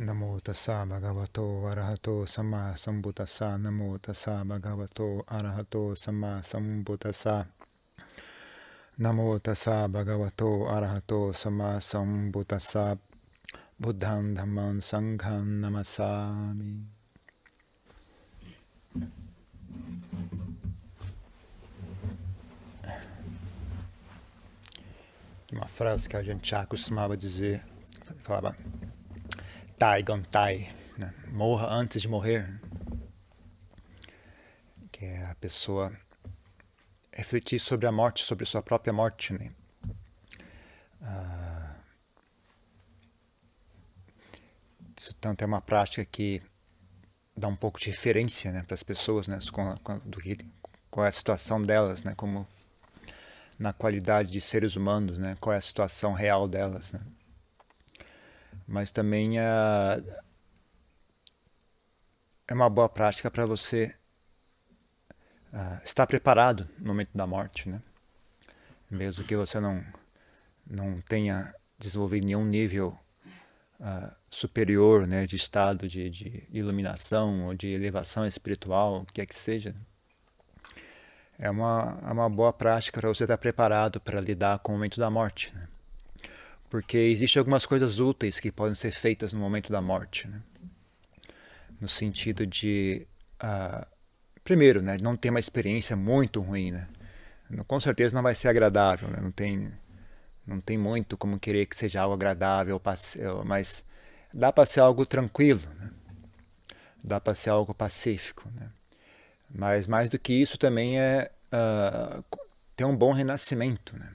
[0.00, 7.44] Namo tassa bhagavato arahato samma sambuddhassa Namo tassa bhagavato arahato samma sambuddhassa
[9.00, 12.96] Namo tassa bhagavato arahato samma sambuddhassa
[13.76, 16.86] Buddham dhammam sangham namassami
[25.50, 27.60] Uma frase que a gente já costumava dizer,
[28.22, 28.54] falava
[29.78, 31.14] Tai Gontai, né?
[31.28, 32.44] morra antes de morrer,
[34.90, 35.92] que é a pessoa
[37.12, 39.52] refletir sobre a morte, sobre sua própria morte, né?
[41.00, 41.76] Ah,
[44.96, 46.42] isso tanto é uma prática que
[47.36, 50.44] dá um pouco de referência né, para as pessoas, né, com, com, do que,
[50.90, 52.44] qual é a situação delas, né, como
[53.56, 57.00] na qualidade de seres humanos, né, qual é a situação real delas, né
[58.68, 59.44] mas também é,
[62.46, 63.94] é uma boa prática para você
[65.84, 67.80] estar preparado no momento da morte, né?
[68.90, 69.82] Mesmo que você não
[70.70, 72.96] não tenha desenvolvido nenhum nível
[73.80, 79.26] uh, superior, né, de estado de, de, iluminação ou de elevação espiritual, o que é
[79.26, 79.74] que seja.
[81.38, 84.98] É uma, é uma boa prática para você estar preparado para lidar com o momento
[84.98, 85.54] da morte.
[85.54, 85.68] Né?
[86.70, 90.40] Porque existem algumas coisas úteis que podem ser feitas no momento da morte, né?
[91.80, 93.06] no sentido de,
[93.42, 93.86] uh,
[94.44, 96.86] primeiro, né, não ter uma experiência muito ruim, né?
[97.66, 99.18] com certeza não vai ser agradável, né?
[99.20, 99.70] não tem
[100.46, 102.80] não tem muito como querer que seja algo agradável,
[103.44, 103.84] mas
[104.32, 105.90] dá para ser algo tranquilo, né?
[107.04, 108.68] dá para ser algo pacífico, né?
[109.50, 112.24] mas mais do que isso também é uh,
[112.76, 114.08] ter um bom renascimento, né?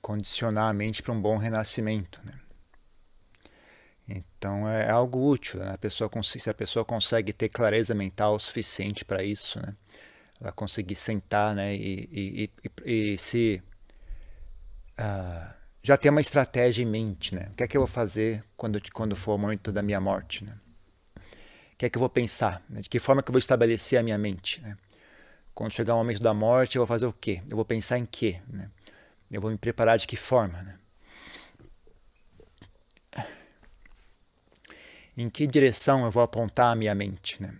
[0.00, 2.20] Condicionar a mente para um bom renascimento.
[2.24, 2.32] Né?
[4.08, 5.60] Então é algo útil.
[5.60, 5.72] Né?
[5.72, 9.74] A pessoa, se a pessoa consegue ter clareza mental suficiente para isso, né?
[10.40, 11.74] ela conseguir sentar né?
[11.74, 12.50] e, e,
[12.84, 13.62] e, e se
[14.98, 17.34] uh, já ter uma estratégia em mente.
[17.34, 17.48] Né?
[17.52, 20.44] O que é que eu vou fazer quando, quando for o momento da minha morte?
[20.44, 20.52] Né?
[21.16, 22.62] O que é que eu vou pensar?
[22.68, 24.60] De que forma que eu vou estabelecer a minha mente?
[24.60, 24.76] Né?
[25.54, 27.42] Quando chegar o momento da morte, eu vou fazer o quê?
[27.48, 28.38] Eu vou pensar em quê?
[28.48, 28.68] Né?
[29.30, 30.60] Eu vou me preparar de que forma?
[30.62, 30.78] Né?
[35.16, 37.40] Em que direção eu vou apontar a minha mente?
[37.40, 37.54] Né?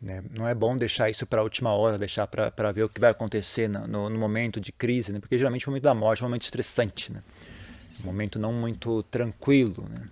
[0.00, 0.22] Né?
[0.30, 3.10] Não é bom deixar isso para a última hora, deixar para ver o que vai
[3.10, 5.18] acontecer no, no, no momento de crise, né?
[5.18, 7.22] porque geralmente o momento da morte é um momento estressante, né?
[8.00, 9.88] um momento não muito tranquilo.
[9.88, 10.08] Né?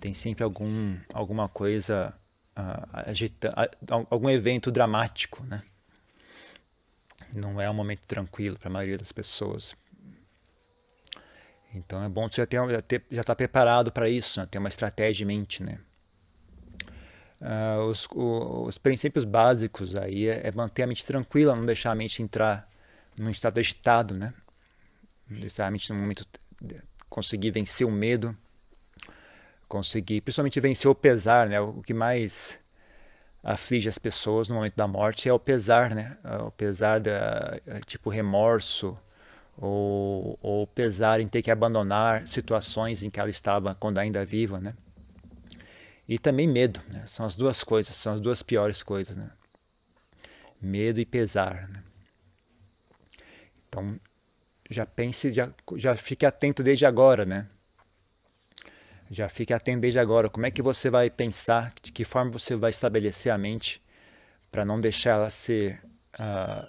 [0.00, 2.12] Tem sempre algum, alguma coisa
[2.56, 5.44] uh, uh, algum evento dramático.
[5.44, 5.62] Né?
[7.34, 9.74] Não é um momento tranquilo para a maioria das pessoas.
[11.74, 14.46] Então é bom você já ter, já, ter, já estar preparado para isso, né?
[14.50, 15.78] ter uma estratégia em mente, né?
[17.40, 21.90] Uh, os, o, os, princípios básicos aí é, é, manter a mente tranquila, não deixar
[21.90, 22.68] a mente entrar
[23.16, 24.32] num estado agitado, né?
[25.28, 26.24] Deixar a mente no momento
[27.10, 28.36] conseguir vencer o medo,
[29.68, 31.60] conseguir, principalmente vencer o pesar, né?
[31.60, 32.54] O que mais
[33.42, 36.16] aflige as pessoas no momento da morte é o pesar, né?
[36.46, 38.96] O pesar da tipo remorso
[39.58, 44.60] ou, ou pesar em ter que abandonar situações em que ela estava quando ainda viva,
[44.60, 44.74] né?
[46.08, 47.04] E também medo, né?
[47.06, 49.30] São as duas coisas, são as duas piores coisas, né?
[50.60, 51.68] Medo e pesar.
[51.68, 51.82] Né?
[53.68, 53.98] Então
[54.70, 57.46] já pense, já, já fique atento desde agora, né?
[59.12, 60.30] Já fique atento desde agora.
[60.30, 61.74] Como é que você vai pensar?
[61.82, 63.78] De que forma você vai estabelecer a mente
[64.50, 65.78] para não deixar ela ser
[66.14, 66.66] uh,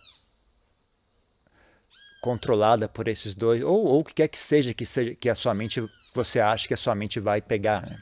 [2.21, 3.63] controlada por esses dois?
[3.63, 5.81] Ou, o que quer que seja que, seja que a sua mente,
[6.13, 7.89] você acha que a sua mente vai pegar.
[7.89, 7.97] Né?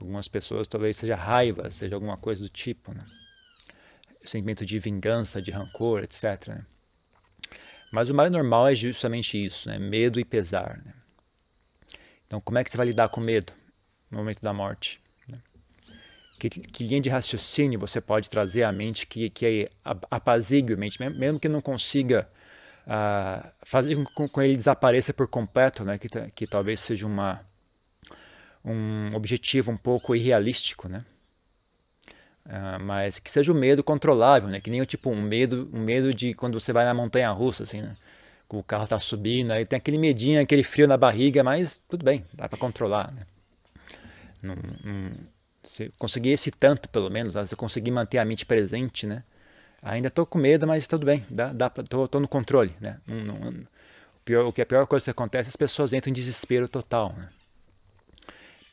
[0.00, 2.94] Algumas pessoas talvez seja raiva, seja alguma coisa do tipo.
[2.94, 3.04] Né?
[4.24, 6.48] Sentimento de vingança, de rancor, etc.
[6.48, 6.64] Né?
[7.92, 9.78] Mas o mais normal é justamente isso, né?
[9.78, 10.80] medo e pesar.
[10.82, 10.94] Né?
[12.26, 13.57] Então, como é que você vai lidar com medo
[14.10, 15.00] no momento da morte?
[15.28, 15.38] Né?
[16.38, 19.70] Que, que, linha de raciocínio você pode trazer à mente que, que
[20.10, 22.28] apazigue a mente, mesmo que não consiga
[22.86, 25.98] uh, fazer com que ele desapareça por completo, né?
[25.98, 27.40] que, que talvez seja uma,
[28.64, 31.04] um objetivo um pouco irrealístico, né?
[32.46, 34.58] Uh, mas que seja o um medo controlável, né?
[34.58, 37.64] Que nem o tipo um medo, um medo de quando você vai na montanha russa,
[37.64, 37.94] assim, né?
[38.48, 42.24] o carro está subindo, aí tem aquele medinho, aquele frio na barriga, mas tudo bem,
[42.32, 43.12] dá para controlar.
[43.12, 43.22] Né?
[44.42, 45.10] Não, não,
[45.64, 49.22] se conseguir esse tanto, pelo menos, se eu conseguir manter a mente presente, né?
[49.82, 52.98] Ainda estou com medo, mas tudo bem, dá, dá tô, tô no controle, né?
[53.06, 53.66] Não, não, o,
[54.24, 57.12] pior, o que é a pior coisa que acontece, as pessoas entram em desespero total,
[57.16, 57.28] né?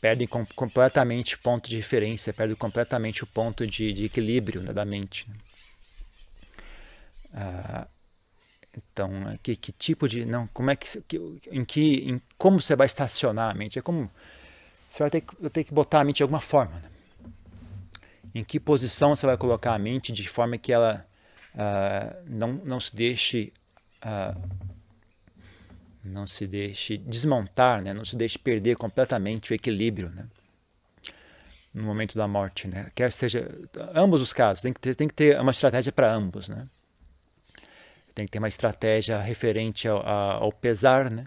[0.06, 4.72] perdem com, completamente o ponto de referência, perdem completamente o ponto de, de equilíbrio né,
[4.72, 5.28] da mente.
[5.28, 5.36] Né?
[7.34, 7.88] Ah,
[8.78, 9.10] então,
[9.42, 10.88] que, que, tipo de não, como é que,
[11.52, 13.80] em que, em como você vai estacionar a mente?
[13.80, 14.08] É como
[14.96, 16.74] você vai ter que, ter que botar a mente de alguma forma.
[16.80, 16.90] Né?
[18.34, 21.06] Em que posição você vai colocar a mente de forma que ela
[21.54, 23.52] uh, não, não se deixe
[24.06, 24.42] uh,
[26.02, 27.94] não se deixe desmontar, né?
[27.94, 30.26] não se deixe perder completamente o equilíbrio né?
[31.74, 32.66] no momento da morte.
[32.66, 32.90] Né?
[32.96, 33.50] Quer seja,
[33.94, 36.48] ambos os casos, tem que ter, tem que ter uma estratégia para ambos.
[36.48, 36.66] Né?
[38.14, 41.26] Tem que ter uma estratégia referente ao, ao pesar, né?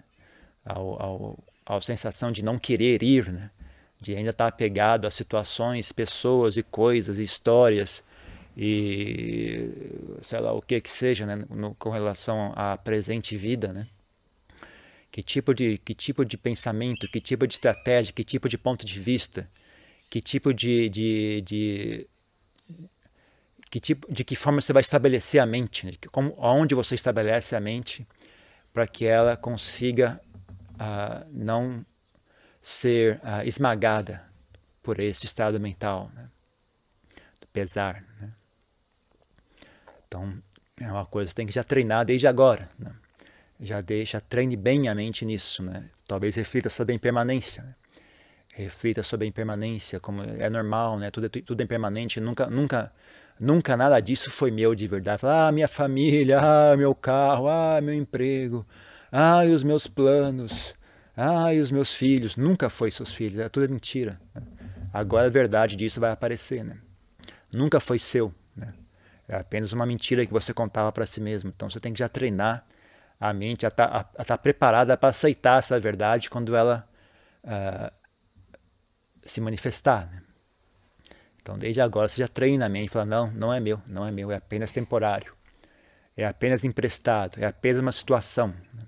[0.65, 3.51] ao, ao, à sensação de não querer ir, né?
[3.99, 8.01] De ainda estar apegado a situações, pessoas e coisas, e histórias
[8.61, 9.69] e
[10.21, 13.87] sei lá o que que seja, né, no, com relação à presente vida, né?
[15.11, 18.85] Que tipo de que tipo de pensamento, que tipo de estratégia, que tipo de ponto
[18.85, 19.47] de vista,
[20.09, 22.07] que tipo de, de, de
[23.71, 25.93] que tipo de que forma você vai estabelecer a mente, né?
[26.11, 28.05] como aonde você estabelece a mente
[28.73, 30.19] para que ela consiga
[30.73, 31.83] uh, não
[32.63, 34.21] ser uh, esmagada
[34.83, 36.27] por esse estado mental, né?
[37.41, 38.03] do pesar.
[38.19, 38.29] Né?
[40.07, 40.33] Então,
[40.81, 42.69] é uma coisa que tem que já treinar desde agora.
[42.77, 42.91] Né?
[43.61, 45.61] Já deixa, treine bem a mente nisso.
[45.61, 45.83] Né?
[46.07, 47.61] Talvez reflita sobre a impermanência.
[47.61, 47.75] Né?
[48.55, 51.11] Reflita sobre a impermanência, como é normal, né?
[51.11, 52.19] tudo, é, tudo é impermanente.
[52.19, 52.91] Nunca, nunca,
[53.39, 55.21] nunca nada disso foi meu de verdade.
[55.23, 58.65] Ah, minha família, ah, meu carro, ah, meu emprego,
[59.11, 60.73] ah, os meus planos,
[61.21, 62.37] ah, e os meus filhos.
[62.37, 64.17] Nunca foi seus filhos, é tudo mentira.
[64.33, 64.41] Né?
[64.93, 66.63] Agora a verdade disso vai aparecer.
[66.63, 66.77] Né?
[67.51, 68.33] Nunca foi seu.
[68.55, 68.73] Né?
[69.27, 71.51] É apenas uma mentira que você contava para si mesmo.
[71.53, 72.63] Então você tem que já treinar
[73.19, 76.87] a mente a estar tá, tá preparada para aceitar essa verdade quando ela
[77.43, 77.91] uh,
[79.25, 80.07] se manifestar.
[80.09, 80.21] Né?
[81.41, 84.07] Então desde agora você já treina a mente e fala, não, não é meu, não
[84.07, 85.33] é meu, é apenas temporário.
[86.15, 88.47] É apenas emprestado, é apenas uma situação.
[88.73, 88.83] Né?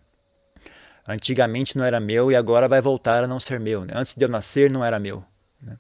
[1.13, 3.85] Antigamente não era meu e agora vai voltar a não ser meu.
[3.85, 3.93] Né?
[3.95, 5.23] Antes de eu nascer não era meu.
[5.61, 5.77] Né?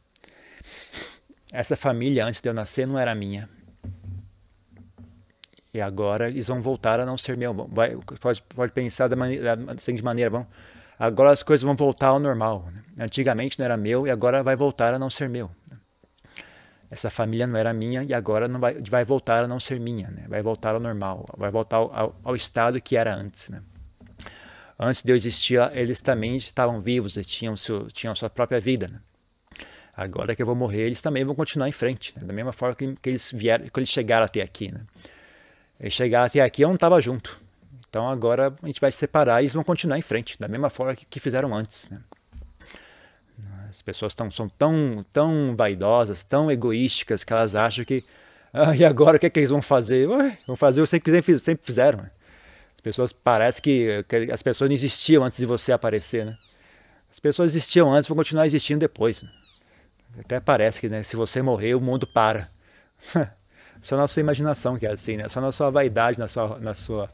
[1.51, 3.47] Essa família antes de eu nascer não era minha.
[5.73, 7.53] E agora eles vão voltar a não ser meu.
[7.53, 10.45] Vai, pode, pode pensar da, maneira, da seguinte maneira:
[10.99, 12.67] agora as coisas vão voltar ao normal.
[12.71, 13.05] Né?
[13.05, 15.49] Antigamente não era meu e agora vai voltar a não ser meu.
[15.69, 15.77] Né?
[16.91, 20.09] Essa família não era minha e agora não vai, vai voltar a não ser minha.
[20.09, 20.25] Né?
[20.27, 23.47] Vai voltar ao normal, vai voltar ao, ao estado que era antes.
[23.47, 23.61] Né?
[24.83, 28.87] Antes de eu existir, eles também estavam vivos e tinham, seu, tinham sua própria vida.
[28.87, 28.99] Né?
[29.95, 32.25] Agora que eu vou morrer, eles também vão continuar em frente, né?
[32.25, 34.71] da mesma forma que, que, eles vieram, que eles chegaram até aqui.
[34.71, 34.81] Né?
[35.79, 37.37] Eles chegaram até aqui, eu não estava junto.
[37.87, 40.71] Então agora a gente vai se separar e eles vão continuar em frente, da mesma
[40.71, 41.87] forma que, que fizeram antes.
[41.87, 42.01] Né?
[43.69, 48.03] As pessoas tão, são tão, tão vaidosas, tão egoísticas, que elas acham que.
[48.51, 50.09] Ah, e agora o que, é que eles vão fazer?
[50.09, 51.99] Ué, vão fazer o que sempre, sempre fizeram.
[51.99, 52.09] Né?
[52.81, 56.35] As pessoas parece que, que, as pessoas não existiam antes de você aparecer, né?
[57.11, 59.21] As pessoas existiam antes, vão continuar existindo depois.
[59.21, 59.29] Né?
[60.19, 62.49] Até parece que né, se você morrer, o mundo para.
[63.83, 65.29] Só na sua imaginação que é assim, né?
[65.29, 67.07] Só na sua vaidade, na sua, na sua,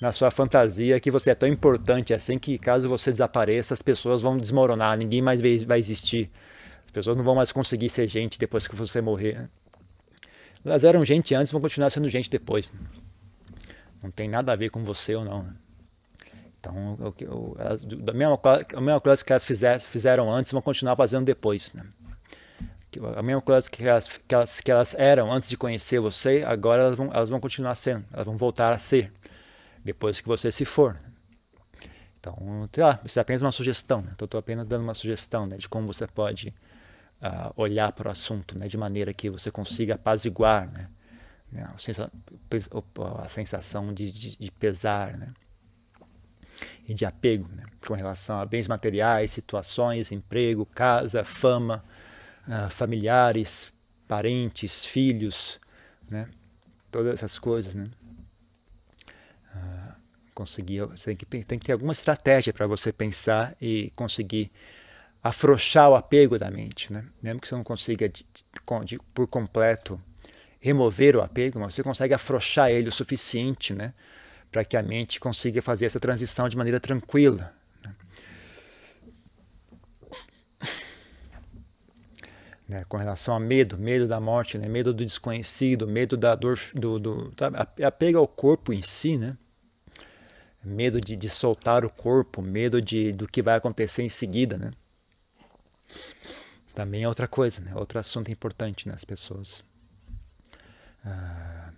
[0.00, 4.22] na sua fantasia que você é tão importante assim que caso você desapareça, as pessoas
[4.22, 6.30] vão desmoronar, ninguém mais vai existir.
[6.86, 9.34] As pessoas não vão mais conseguir ser gente depois que você morrer.
[9.34, 9.48] Né?
[10.64, 12.70] Elas eram gente antes, vão continuar sendo gente depois.
[14.02, 15.46] Não tem nada a ver com você ou não.
[16.58, 18.38] Então, o, o, elas, a, mesma,
[18.74, 19.44] a mesma coisa que elas
[19.86, 21.72] fizeram antes, vão continuar fazendo depois.
[21.72, 21.84] Né?
[23.16, 26.82] a mesma coisa que elas, que elas, que elas eram antes de conhecer você, agora
[26.82, 29.12] elas vão, elas vão continuar sendo, elas vão voltar a ser,
[29.84, 30.96] depois que você se for.
[32.18, 34.10] Então, sei lá, isso é apenas uma sugestão, né?
[34.14, 36.48] então estou apenas dando uma sugestão né, de como você pode
[37.22, 40.86] uh, olhar para o assunto, né, de maneira que você consiga apaziguar né,
[41.52, 41.68] né
[43.24, 45.32] a sensação de, de, de pesar né,
[46.88, 51.82] e de apego né, com relação a bens materiais, situações, emprego, casa, fama,
[52.46, 53.68] uh, familiares,
[54.08, 55.58] parentes, filhos,
[56.10, 56.28] né?
[56.90, 57.74] todas essas coisas.
[57.74, 57.88] Né?
[59.54, 59.94] Uh,
[60.34, 64.50] conseguir, tem que, tem que ter alguma estratégia para você pensar e conseguir
[65.22, 66.92] afrouxar o apego da mente.
[66.92, 67.04] Né?
[67.22, 68.24] Mesmo que você não consiga de,
[68.84, 70.00] de, por completo
[70.60, 73.92] remover o apego, mas você consegue afrouxar ele o suficiente né?
[74.52, 77.52] para que a mente consiga fazer essa transição de maneira tranquila.
[82.68, 86.60] né, com relação a medo, medo da morte, né, medo do desconhecido, medo da dor,
[86.72, 89.36] do, do sabe, apego ao corpo em si, né,
[90.62, 94.72] medo de, de soltar o corpo, medo de, do que vai acontecer em seguida, né.
[96.72, 97.72] também é outra coisa, né?
[97.74, 99.06] outro assunto importante nas né?
[99.06, 99.64] pessoas.
[101.04, 101.70] Ah,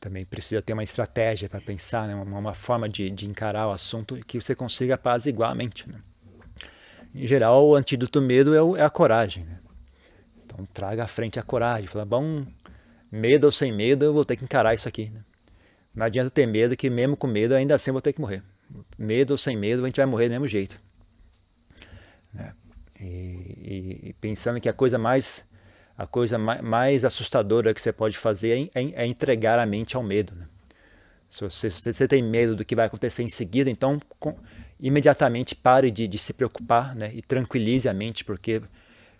[0.00, 2.14] também precisa ter uma estratégia para pensar, né?
[2.14, 5.86] uma, uma forma de, de, encarar o assunto que você consiga apaziguar a mente.
[5.86, 6.00] Né?
[7.14, 9.44] Em geral, o antídoto do medo é, o, é a coragem.
[9.44, 9.58] Né?
[10.46, 11.86] Então, traga à frente a coragem.
[11.86, 12.44] Fala, bom,
[13.12, 15.10] medo ou sem medo, eu vou ter que encarar isso aqui.
[15.10, 15.20] Né?
[15.94, 18.42] Não adianta ter medo, que mesmo com medo, ainda assim eu vou ter que morrer.
[18.98, 20.76] Medo ou sem medo, a gente vai morrer do mesmo jeito.
[22.32, 22.54] Né?
[23.00, 25.44] E, e, pensando que a coisa mais
[26.00, 30.02] a coisa mais, assustadora que você pode fazer é, é, é entregar a mente ao
[30.02, 30.32] medo.
[30.34, 30.46] Né?
[31.30, 34.34] Se, você, se você, tem medo do que vai acontecer em seguida, então com,
[34.80, 37.10] imediatamente pare de, de, se preocupar né?
[37.12, 38.62] e tranquilize a mente, porque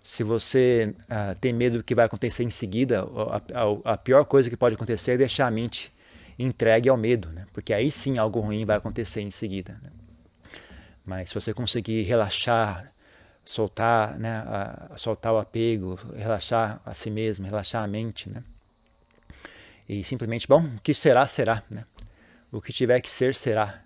[0.02, 4.24] se você uh, tem medo do que vai acontecer em seguida, a, a, a, pior
[4.24, 5.92] coisa que pode acontecer é deixar a mente
[6.38, 7.46] entregue ao medo, né?
[7.52, 9.76] porque aí sim algo ruim vai acontecer em seguida.
[9.82, 9.90] Né?
[11.04, 12.90] Mas se você conseguir relaxar,
[13.44, 18.42] soltar, né, a, soltar o apego, relaxar a si mesmo, relaxar a mente, né?
[19.88, 21.84] E simplesmente, bom, o que será, será, né?
[22.52, 23.80] O que tiver que ser, será.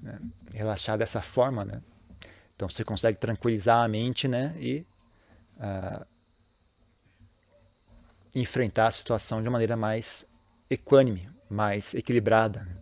[0.00, 0.18] Né?
[0.54, 1.82] Relaxar dessa forma, né?
[2.54, 4.54] Então você consegue tranquilizar a mente, né?
[4.60, 4.86] E
[5.58, 6.06] uh,
[8.34, 10.24] enfrentar a situação de uma maneira mais
[10.70, 12.60] equânime, mais equilibrada.
[12.60, 12.76] Né?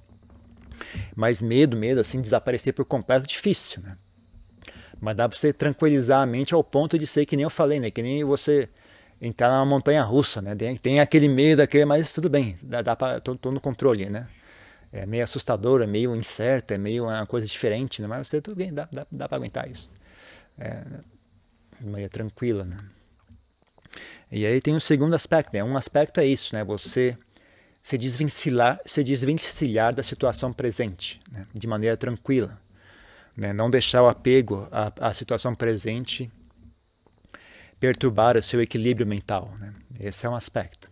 [1.16, 3.96] Mas medo, medo, assim, desaparecer por completo é difícil, né?
[5.00, 7.80] Mas dá para você tranquilizar a mente ao ponto de ser que nem eu falei,
[7.80, 7.90] né?
[7.90, 8.68] Que nem você
[9.20, 10.54] entrar numa montanha russa, né?
[10.54, 14.08] Tem, tem aquele medo, aquele, mas tudo bem, dá, dá para tô, tô, no controle,
[14.08, 14.26] né?
[14.92, 18.08] É meio assustador, é meio incerto, é meio uma coisa diferente, né?
[18.08, 19.88] Mas você tudo bem, dá, dá, dá para aguentar isso.
[20.58, 20.82] É,
[21.80, 22.76] meio tranquila, né?
[24.32, 25.62] E aí tem um segundo aspecto, né?
[25.64, 26.62] Um aspecto é isso, né?
[26.64, 27.16] Você
[27.82, 31.46] se desvencilhar, se desvencilhar da situação presente, né?
[31.54, 32.56] de maneira tranquila.
[33.40, 33.54] Né?
[33.54, 36.30] Não deixar o apego à, à, situação presente
[37.80, 39.50] perturbar o seu equilíbrio mental.
[39.58, 39.74] Né?
[39.98, 40.90] Esse é um aspecto.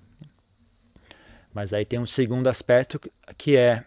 [1.53, 2.99] Mas aí tem um segundo aspecto
[3.37, 3.85] que é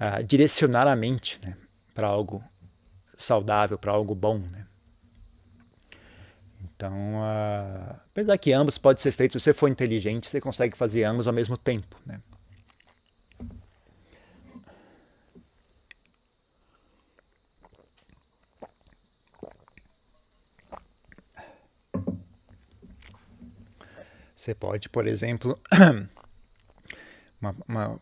[0.00, 1.54] uh, direcionar a mente né?
[1.94, 2.42] para algo
[3.18, 4.38] saudável, para algo bom.
[4.38, 4.66] Né?
[6.74, 11.04] Então, uh, apesar que ambos podem ser feitos, se você for inteligente, você consegue fazer
[11.04, 11.94] ambos ao mesmo tempo.
[24.44, 25.58] Você pode, por exemplo,
[27.40, 28.00] uma, uma,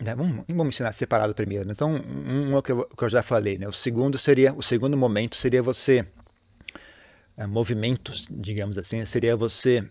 [0.00, 1.64] né, vamos, vamos ensinar separado primeiro.
[1.64, 1.70] Né?
[1.70, 3.68] Então, um, um que, eu, que eu já falei, né?
[3.68, 6.04] O segundo seria, o segundo momento seria você
[7.36, 9.84] é, movimentos, digamos assim, seria você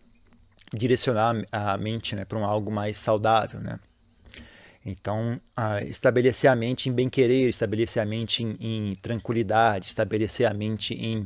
[0.73, 3.79] direcionar a mente né, para um algo mais saudável, né?
[4.85, 5.39] Então,
[5.87, 11.25] estabelecer a mente em bem-querer, estabelecer a mente em, em, tranquilidade, estabelecer a mente em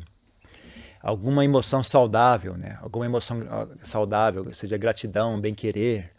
[1.01, 2.77] alguma emoção saudável, né?
[2.81, 3.39] Alguma emoção
[3.83, 6.11] saudável, seja gratidão, bem-querer,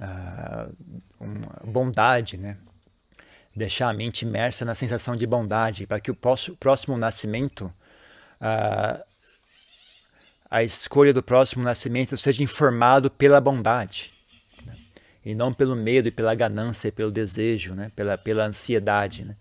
[0.00, 2.56] uh, bondade, né?
[3.54, 6.16] Deixar a mente imersa na sensação de bondade, para que o
[6.58, 7.72] próximo nascimento
[8.40, 9.08] uh,
[10.50, 14.12] a escolha do próximo nascimento seja informado pela bondade
[14.64, 14.74] né?
[15.24, 17.90] e não pelo medo e pela ganância e pelo desejo, né?
[17.94, 19.24] pela, pela ansiedade.
[19.24, 19.36] Né?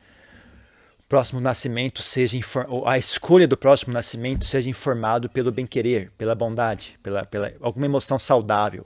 [1.07, 2.37] Próximo nascimento seja
[2.85, 8.19] a escolha do próximo nascimento seja informado pelo bem-querer, pela bondade, pela, pela alguma emoção
[8.19, 8.85] saudável,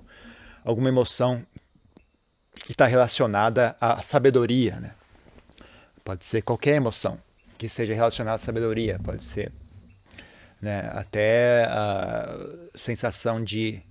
[0.63, 1.41] alguma emoção
[2.63, 4.75] que está relacionada à sabedoria.
[4.75, 4.91] Né?
[6.05, 7.17] Pode ser qualquer emoção
[7.57, 9.51] que seja relacionada à sabedoria, pode ser
[10.61, 10.91] né?
[10.93, 12.37] até a
[12.75, 13.81] sensação de,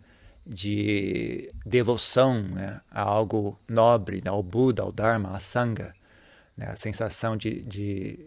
[0.47, 2.81] de devoção né?
[2.93, 5.93] a algo nobre, ao Buda, ao Dharma, à Sangha,
[6.61, 6.67] né?
[6.69, 8.19] a sensação de, de,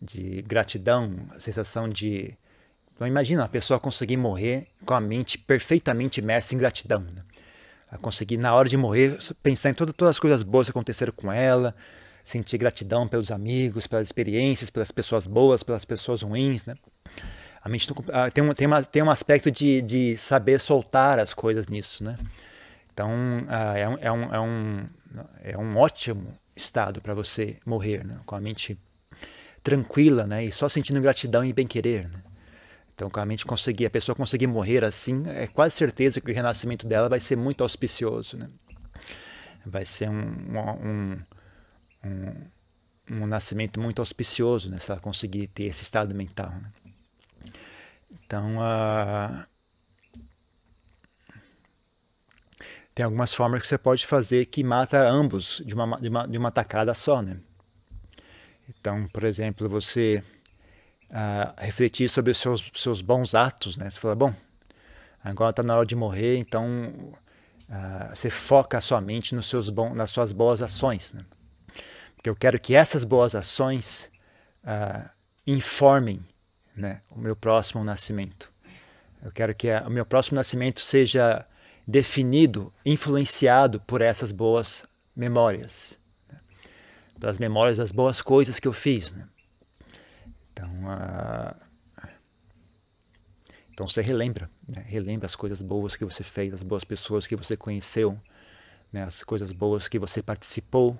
[0.00, 2.32] de, gratidão, a sensação de.
[2.94, 7.00] Então, imagina a pessoa conseguir morrer com a mente perfeitamente imersa em gratidão.
[7.00, 7.22] Né?
[7.90, 11.12] A conseguir, na hora de morrer, pensar em todas, todas as coisas boas que aconteceram
[11.12, 11.74] com ela,
[12.24, 16.76] sentir gratidão pelos amigos, pelas experiências, pelas pessoas boas, pelas pessoas ruins, né?
[17.64, 21.32] a mente ah, tem, um, tem, uma, tem um aspecto de, de saber soltar as
[21.32, 22.18] coisas nisso, né?
[22.92, 24.88] Então, uh, é, um, é, um, é, um,
[25.44, 28.20] é um ótimo estado para você morrer, né?
[28.26, 28.76] com a mente
[29.62, 30.44] tranquila, né?
[30.44, 32.22] E só sentindo gratidão e bem-querer, né?
[32.94, 36.34] Então, com a mente conseguir, a pessoa conseguir morrer assim, é quase certeza que o
[36.34, 38.48] renascimento dela vai ser muito auspicioso, né?
[39.64, 40.24] Vai ser um,
[40.84, 41.18] um,
[42.04, 42.34] um,
[43.10, 44.78] um nascimento muito auspicioso, né?
[44.78, 46.72] Se ela conseguir ter esse estado mental, né?
[48.10, 49.44] Então, uh,
[52.94, 56.38] tem algumas formas que você pode fazer que mata ambos de uma, de uma, de
[56.38, 57.36] uma tacada só, né?
[58.68, 60.22] Então, por exemplo, você
[61.10, 63.90] uh, refletir sobre os seus, seus bons atos, né?
[63.90, 64.34] Você fala, bom,
[65.24, 66.66] agora está na hora de morrer, então
[67.68, 71.22] uh, você foca a sua mente nos seus bons, nas suas boas ações, né?
[72.16, 74.08] Porque eu quero que essas boas ações
[74.64, 75.08] uh,
[75.46, 76.20] informem
[76.76, 78.48] né, o meu próximo nascimento.
[79.24, 81.44] Eu quero que a, o meu próximo nascimento seja
[81.86, 84.82] definido, influenciado por essas boas
[85.16, 85.94] memórias,
[86.30, 86.40] né?
[87.20, 89.12] pelas memórias das boas coisas que eu fiz.
[89.12, 89.26] Né?
[90.52, 91.54] Então, uh,
[93.72, 94.84] então você relembra, né?
[94.86, 98.18] relembra as coisas boas que você fez, as boas pessoas que você conheceu,
[98.92, 99.04] né?
[99.04, 100.96] as coisas boas que você participou.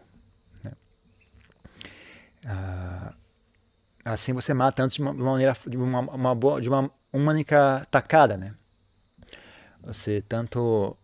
[0.65, 0.73] Né?
[2.45, 3.15] Uh,
[4.05, 8.37] assim você mata antes de uma, maneira, de uma, uma boa, de uma, única tacada,
[8.37, 8.55] né?
[9.85, 10.97] Você tanto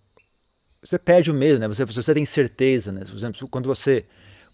[0.82, 1.66] você perde o medo, né?
[1.66, 3.04] Você, você tem certeza, né?
[3.04, 4.04] Por exemplo, quando você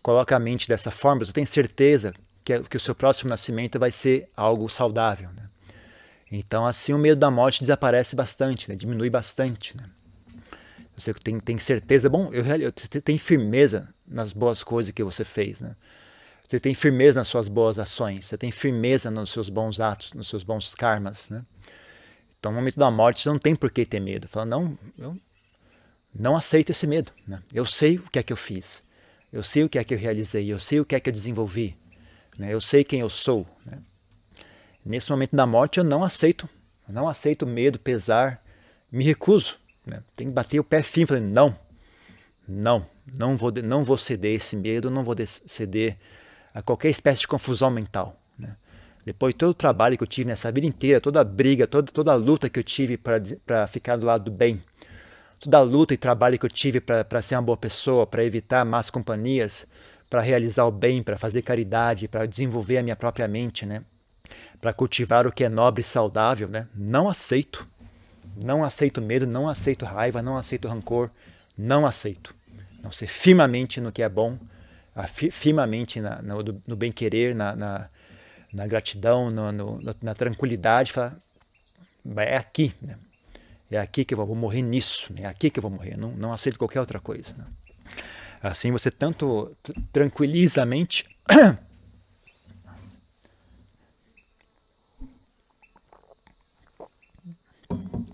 [0.02, 2.14] coloca a mente dessa forma, você tem certeza
[2.44, 5.42] que, é, que o seu próximo nascimento vai ser algo saudável, né?
[6.30, 8.74] Então, assim, o medo da morte desaparece bastante, né?
[8.74, 9.76] diminui bastante.
[9.76, 9.84] Né?
[10.96, 15.22] Você tem, tem certeza, bom, eu, eu, você tem firmeza nas boas coisas que você
[15.22, 15.60] fez.
[15.60, 15.76] Né?
[16.46, 20.28] Você tem firmeza nas suas boas ações, você tem firmeza nos seus bons atos, nos
[20.28, 21.28] seus bons karmas.
[21.28, 21.42] Né?
[22.44, 24.28] Então, no momento da morte, você não tem por que ter medo.
[24.28, 25.16] Fala, não, eu
[26.14, 27.10] não aceito esse medo.
[27.26, 27.40] Né?
[27.54, 28.82] Eu sei o que é que eu fiz.
[29.32, 30.52] Eu sei o que é que eu realizei.
[30.52, 31.74] Eu sei o que é que eu desenvolvi.
[32.36, 32.52] Né?
[32.52, 33.46] Eu sei quem eu sou.
[33.64, 33.78] Né?
[34.84, 36.46] Nesse momento da morte, eu não aceito.
[36.86, 38.38] Eu não aceito medo, pesar.
[38.92, 39.56] Me recuso.
[39.86, 40.02] Né?
[40.14, 41.06] Tem que bater o pé firme.
[41.06, 41.56] Falei, não.
[42.46, 42.84] Não.
[43.10, 44.90] Não vou, não vou ceder esse medo.
[44.90, 45.96] Não vou ceder
[46.52, 48.14] a qualquer espécie de confusão mental.
[49.04, 51.90] Depois de todo o trabalho que eu tive nessa vida inteira, toda a briga, toda,
[51.92, 54.62] toda a luta que eu tive para ficar do lado do bem,
[55.40, 58.64] toda a luta e trabalho que eu tive para ser uma boa pessoa, para evitar
[58.64, 59.66] más companhias,
[60.08, 63.82] para realizar o bem, para fazer caridade, para desenvolver a minha própria mente, né?
[64.60, 66.66] Para cultivar o que é nobre e saudável, né?
[66.74, 67.66] Não aceito.
[68.36, 71.10] Não aceito medo, não aceito raiva, não aceito rancor,
[71.58, 72.34] não aceito.
[72.82, 74.38] Não ser firmemente no que é bom,
[75.30, 77.88] firmemente na, no, no bem-querer, na, na,
[78.54, 81.16] na, gratidão, no, no, na tranquilidade, falar,
[82.16, 82.96] é aqui, né?
[83.70, 86.32] é aqui que eu vou morrer nisso, é aqui que eu vou morrer, não, não
[86.32, 87.34] aceito qualquer outra coisa.
[87.34, 87.44] Né?
[88.40, 89.54] Assim você tanto
[89.92, 91.04] tranquiliza a mente,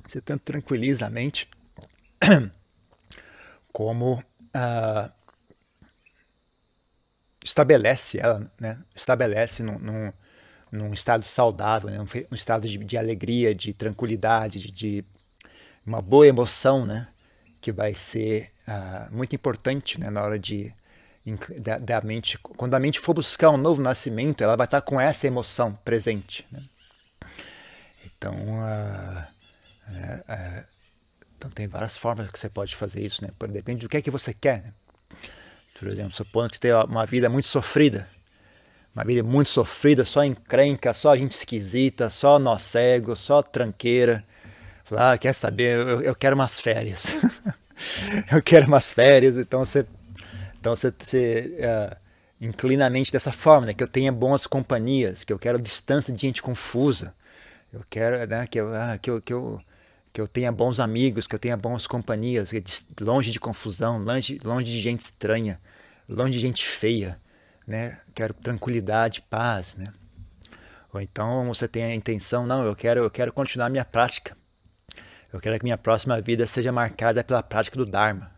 [0.08, 1.48] você tanto tranquiliza a mente,
[3.72, 4.24] como
[4.54, 5.10] ah,
[7.44, 8.78] estabelece ela, né?
[8.94, 10.12] estabelece num, num,
[10.70, 12.00] num estado saudável, né?
[12.00, 15.04] um, estado de, de, alegria, de tranquilidade, de, de,
[15.86, 17.08] uma boa emoção, né?
[17.60, 20.10] que vai ser uh, muito importante né?
[20.10, 20.72] na hora de
[21.58, 22.38] da, da, mente.
[22.38, 26.46] Quando a mente for buscar um novo nascimento, ela vai estar com essa emoção presente.
[26.50, 26.62] Né?
[28.06, 29.24] Então, uh,
[29.90, 30.64] uh,
[31.36, 33.30] então tem várias formas que você pode fazer isso, né?
[33.48, 34.62] Depende do que é que você quer.
[34.62, 34.72] Né?
[35.78, 38.06] Por exemplo, supondo que você tem uma vida muito sofrida,
[38.94, 44.24] uma vida muito sofrida, só encrenca, só gente esquisita, só nó cego, só tranqueira.
[44.84, 47.06] Falar, ah, quer saber, eu, eu quero umas férias.
[48.30, 49.86] eu quero umas férias, então você,
[50.58, 51.96] então você, você uh,
[52.40, 53.74] inclina a mente dessa forma, né?
[53.74, 57.14] que eu tenha boas companhias, que eu quero distância de gente confusa,
[57.72, 59.60] eu quero né, que, eu, ah, que, eu, que, eu,
[60.12, 62.50] que eu tenha bons amigos, que eu tenha boas companhias,
[63.00, 65.56] longe de confusão, longe, longe de gente estranha
[66.10, 67.16] longe de gente feia,
[67.66, 67.98] né?
[68.14, 69.92] Quero tranquilidade, paz, né?
[70.92, 74.36] Ou então você tem a intenção, não, eu quero, eu quero continuar minha prática.
[75.32, 78.30] Eu quero que minha próxima vida seja marcada pela prática do Dharma.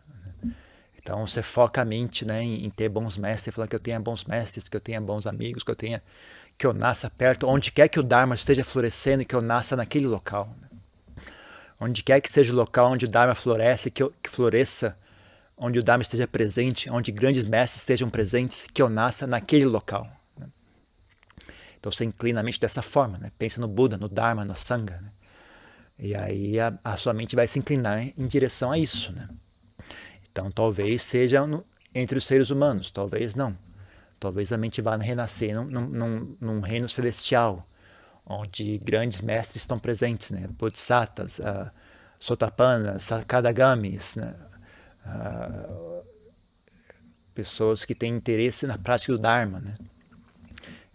[1.01, 3.99] Então você foca a mente né, em, em ter bons mestres, falar que eu tenha
[3.99, 6.01] bons mestres, que eu tenha bons amigos, que eu tenha
[6.57, 10.05] que eu nasça perto, onde quer que o Dharma esteja florescendo, que eu nasça naquele
[10.05, 10.49] local.
[11.79, 14.95] Onde quer que seja o local onde o Dharma floresce, que, eu, que floresça
[15.63, 20.05] onde o Dharma esteja presente, onde grandes mestres estejam presentes, que eu nasça naquele local.
[20.37, 20.45] Né?
[21.79, 23.31] Então você inclina a mente dessa forma, né?
[23.39, 24.99] pensa no Buda, no Dharma, no Sangha.
[24.99, 25.09] Né?
[25.97, 29.13] E aí a, a, sua mente vai se inclinar em direção a isso.
[29.13, 29.25] Né?
[30.29, 31.63] Então talvez seja no,
[31.95, 33.55] entre os seres humanos, talvez não.
[34.19, 37.65] Talvez a mente vá renascer num, num, num reino celestial,
[38.25, 40.47] onde grandes mestres estão presentes, né?
[40.57, 41.69] Bodhisattvas, uh,
[42.21, 44.33] Sotapannas, Sakadagamis, né?
[45.05, 46.01] Ah,
[47.35, 49.75] pessoas que têm interesse na prática do Dharma, né?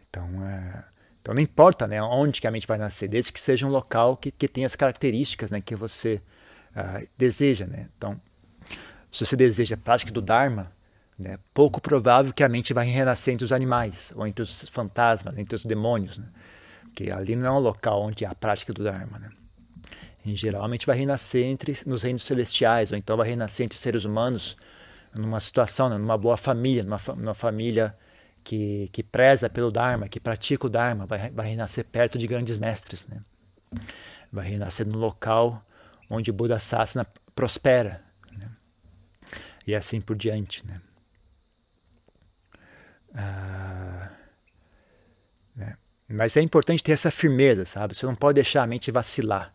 [0.09, 0.85] Então, é,
[1.21, 4.17] então não importa né, onde que a mente vai nascer, desde que seja um local
[4.17, 6.21] que, que tenha as características né, que você
[6.71, 7.67] uh, deseja.
[7.67, 7.89] Né?
[7.97, 8.19] Então,
[9.13, 10.71] se você deseja a prática do Dharma,
[11.19, 15.37] né, pouco provável que a mente vai renascer entre os animais, ou entre os fantasmas,
[15.37, 16.17] entre os demônios.
[16.17, 16.27] Né?
[16.99, 19.21] porque ali não é um local onde há a prática do Dharma.
[19.21, 19.31] Né?
[20.29, 23.79] Em geral, a mente vai renascer entre, nos reinos celestiais, ou então vai renascer entre
[23.79, 24.59] seres humanos,
[25.15, 25.97] numa situação, né?
[25.97, 27.95] numa boa família, numa, numa família
[28.45, 32.59] que, que preza pelo Dharma, que pratica o Dharma, vai, vai renascer perto de grandes
[32.59, 33.07] mestres.
[33.07, 33.23] Né?
[34.31, 35.63] Vai renascer no local
[36.11, 38.03] onde Buda Sasana prospera.
[38.31, 38.51] Né?
[39.67, 40.63] E assim por diante.
[40.67, 40.79] Né?
[43.15, 44.11] Ah,
[45.57, 45.75] né?
[46.07, 47.95] Mas é importante ter essa firmeza, sabe?
[47.95, 49.51] Você não pode deixar a mente vacilar.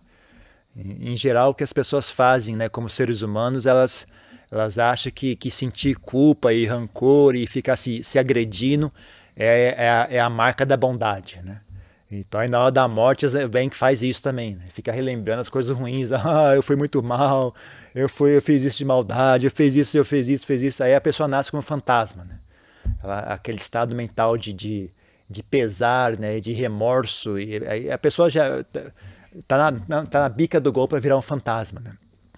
[0.75, 4.07] Em, geral, o que as pessoas fazem, né, como seres humanos, elas,
[4.51, 8.91] elas acham que, que sentir culpa e rancor e ficar se, se agredindo
[9.35, 11.59] é, é, a, é a marca da bondade, né?
[12.19, 14.65] Então, aí na hora da morte, vem que faz isso também, né?
[14.73, 16.09] Fica relembrando as coisas ruins.
[16.13, 17.55] Ah, eu fui muito mal,
[17.95, 20.83] eu, fui, eu fiz isso de maldade, eu fiz isso, eu fiz isso, fiz isso.
[20.83, 22.37] Aí a pessoa nasce como um fantasma, né?
[23.03, 24.89] Ela, aquele estado mental de, de,
[25.29, 26.39] de pesar, né?
[26.39, 27.39] De remorso.
[27.39, 28.63] E aí a pessoa já
[29.47, 31.93] tá na, tá na bica do gol para virar um fantasma, né?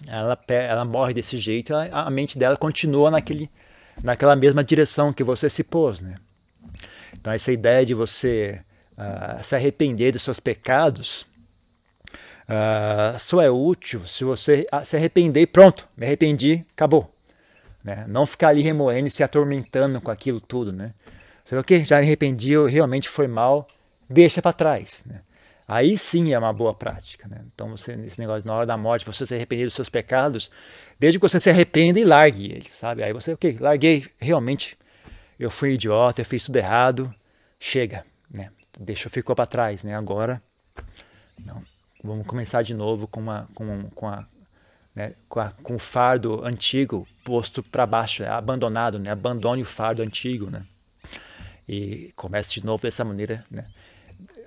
[0.06, 3.50] Ela, ela morre desse jeito, a, a mente dela continua naquele,
[4.02, 6.16] naquela mesma direção que você se pôs, né?
[7.14, 8.60] Então essa ideia de você
[8.92, 11.26] uh, se arrepender dos seus pecados
[12.48, 17.10] uh, só é útil se você se arrepender e pronto, me arrependi, acabou.
[17.82, 18.04] Né?
[18.08, 20.72] Não ficar ali remoendo e se atormentando com aquilo tudo.
[20.72, 20.92] Né?
[21.44, 23.66] Você que já me arrependi, eu realmente foi mal,
[24.10, 25.04] deixa para trás.
[25.06, 25.20] Né?
[25.68, 27.26] Aí sim é uma boa prática.
[27.28, 27.40] Né?
[27.52, 30.50] Então, você, nesse negócio, na hora da morte, você se arrepender dos seus pecados,
[30.98, 33.02] desde que você se arrependa e largue eles, sabe?
[33.02, 34.76] Aí você, ok, larguei, realmente,
[35.38, 37.12] eu fui idiota, eu fiz tudo errado,
[37.58, 38.50] chega, né?
[38.78, 39.96] deixou, ficou para trás, né?
[39.96, 40.40] Agora,
[41.44, 41.62] não,
[42.02, 44.24] vamos começar de novo com, uma, com, com, a,
[44.94, 45.14] né?
[45.28, 49.10] com, a, com o fardo antigo posto para baixo, é abandonado, né?
[49.10, 50.62] Abandone o fardo antigo, né?
[51.68, 53.66] E comece de novo dessa maneira, né?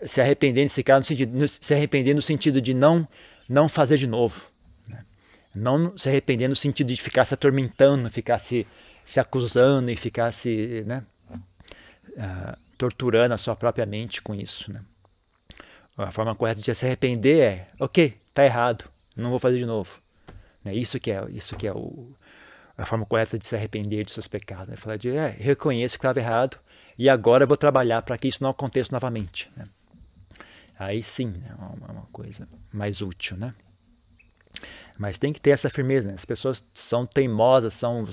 [0.05, 3.07] Se arrependendo, nesse caso, no sentido, se arrepender no sentido de não,
[3.47, 4.41] não fazer de novo,
[4.87, 5.03] né?
[5.53, 8.65] Não se arrepender no sentido de ficar se atormentando, ficar se,
[9.05, 11.03] se acusando e ficar se, né?
[12.11, 14.71] Uh, torturando a sua própria mente com isso.
[14.71, 14.81] Né?
[15.97, 18.85] A forma correta de se arrepender é, ok, tá errado,
[19.15, 19.91] não vou fazer de novo.
[20.63, 20.73] Né?
[20.73, 22.09] Isso que é, isso que é o,
[22.77, 24.69] a forma correta de se arrepender de seus pecados.
[24.69, 24.77] Né?
[24.77, 26.57] Falar de, é, reconheço que estava errado
[26.97, 29.49] e agora eu vou trabalhar para que isso não aconteça novamente.
[29.57, 29.67] Né?
[30.79, 33.53] Aí sim, é uma, uma coisa mais útil, né?
[34.97, 36.13] Mas tem que ter essa firmeza, né?
[36.13, 38.07] As pessoas são teimosas, são,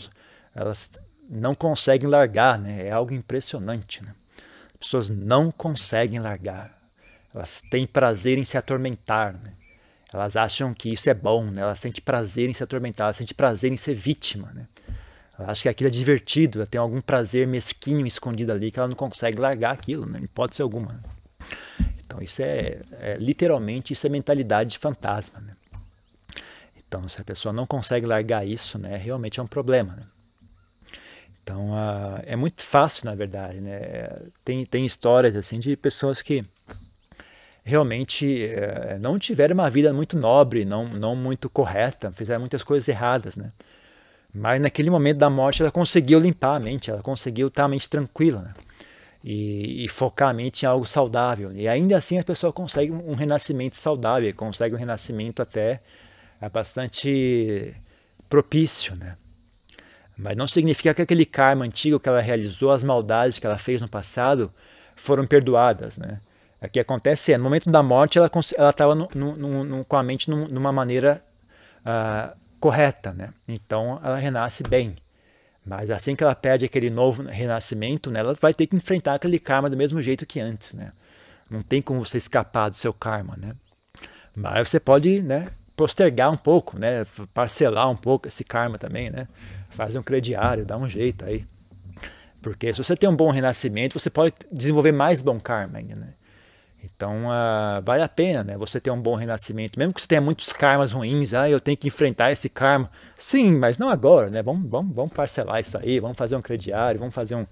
[0.55, 0.90] elas
[1.31, 2.88] não conseguem largar, né?
[2.88, 4.12] É algo impressionante, né?
[4.74, 6.76] As pessoas não conseguem largar.
[7.35, 9.35] Elas têm prazer em se atormentar.
[9.35, 9.52] Né?
[10.12, 11.62] Elas acham que isso é bom, né?
[11.62, 14.50] elas sentem prazer em se atormentar, elas sentem prazer em ser vítima.
[14.55, 14.66] Né?
[15.38, 18.88] Elas acham que aquilo é divertido, ela tem algum prazer mesquinho escondido ali que ela
[18.88, 20.20] não consegue largar aquilo, né?
[20.22, 20.98] hipótese alguma.
[22.06, 25.40] Então isso é, é, literalmente isso é mentalidade de fantasma.
[25.40, 25.52] Né?
[26.86, 29.94] Então se a pessoa não consegue largar isso, né, realmente é um problema.
[29.94, 30.02] Né?
[31.42, 34.08] Então uh, é muito fácil, na verdade, né?
[34.44, 36.44] Tem, tem histórias assim de pessoas que
[37.64, 42.88] realmente uh, não tiveram uma vida muito nobre, não, não muito correta, fizeram muitas coisas
[42.88, 43.52] erradas, né?
[44.34, 47.88] Mas naquele momento da morte ela conseguiu limpar a mente, ela conseguiu estar a mente
[47.88, 48.54] tranquila, né?
[49.28, 51.50] E, e, focar a mente em algo saudável.
[51.52, 55.80] E ainda assim a pessoa consegue um renascimento saudável, consegue um renascimento até
[56.40, 57.74] é bastante
[58.28, 59.16] propício, né?
[60.16, 63.82] Mas não significa que aquele karma antigo que ela realizou, as maldades que ela fez
[63.82, 64.50] no passado,
[64.94, 65.98] foram perdoadas.
[65.98, 66.18] Né?
[66.62, 68.30] O que acontece é, no momento da morte, ela
[68.70, 68.94] estava
[69.86, 71.22] com a mente numa maneira
[71.80, 73.12] uh, correta.
[73.12, 73.28] Né?
[73.46, 74.96] Então, ela renasce bem.
[75.66, 79.38] Mas assim que ela perde aquele novo renascimento, né, ela vai ter que enfrentar aquele
[79.38, 80.72] karma do mesmo jeito que antes.
[80.72, 80.92] Né?
[81.50, 83.35] Não tem como você escapar do seu karma.
[83.37, 83.52] Né?
[84.35, 89.11] Mas você pode né, postergar um pouco, né, parcelar um pouco esse karma também.
[89.11, 89.26] Né?
[89.76, 91.44] faz um crediário, dá um jeito aí.
[92.40, 96.09] Porque se você tem um bom renascimento, você pode desenvolver mais bom karma ainda, né?
[96.94, 98.57] Então, uh, vale a pena, né?
[98.57, 99.79] Você ter um bom renascimento.
[99.79, 102.90] Mesmo que você tenha muitos karmas ruins, ah, eu tenho que enfrentar esse karma.
[103.18, 104.42] Sim, mas não agora, né?
[104.42, 107.46] Vamos, vamos, vamos parcelar isso aí, vamos fazer um crediário, vamos fazer um,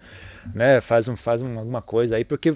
[0.55, 0.81] né?
[0.81, 2.55] Faz, um, faz um, alguma coisa aí, porque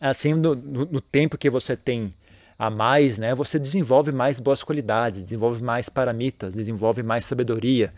[0.00, 2.12] assim, no, no, no tempo que você tem
[2.58, 3.34] a mais, né?
[3.34, 7.92] Você desenvolve mais boas qualidades, desenvolve mais paramitas, desenvolve mais sabedoria,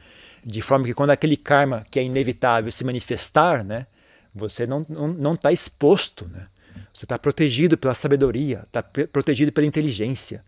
[0.45, 3.87] de forma que quando aquele karma que é inevitável se manifestar, né,
[4.35, 6.29] você não está não, não tá exposto.
[6.29, 6.47] Né?
[6.95, 10.45] Você está protegido pela sabedoria, está protegido pela inteligência,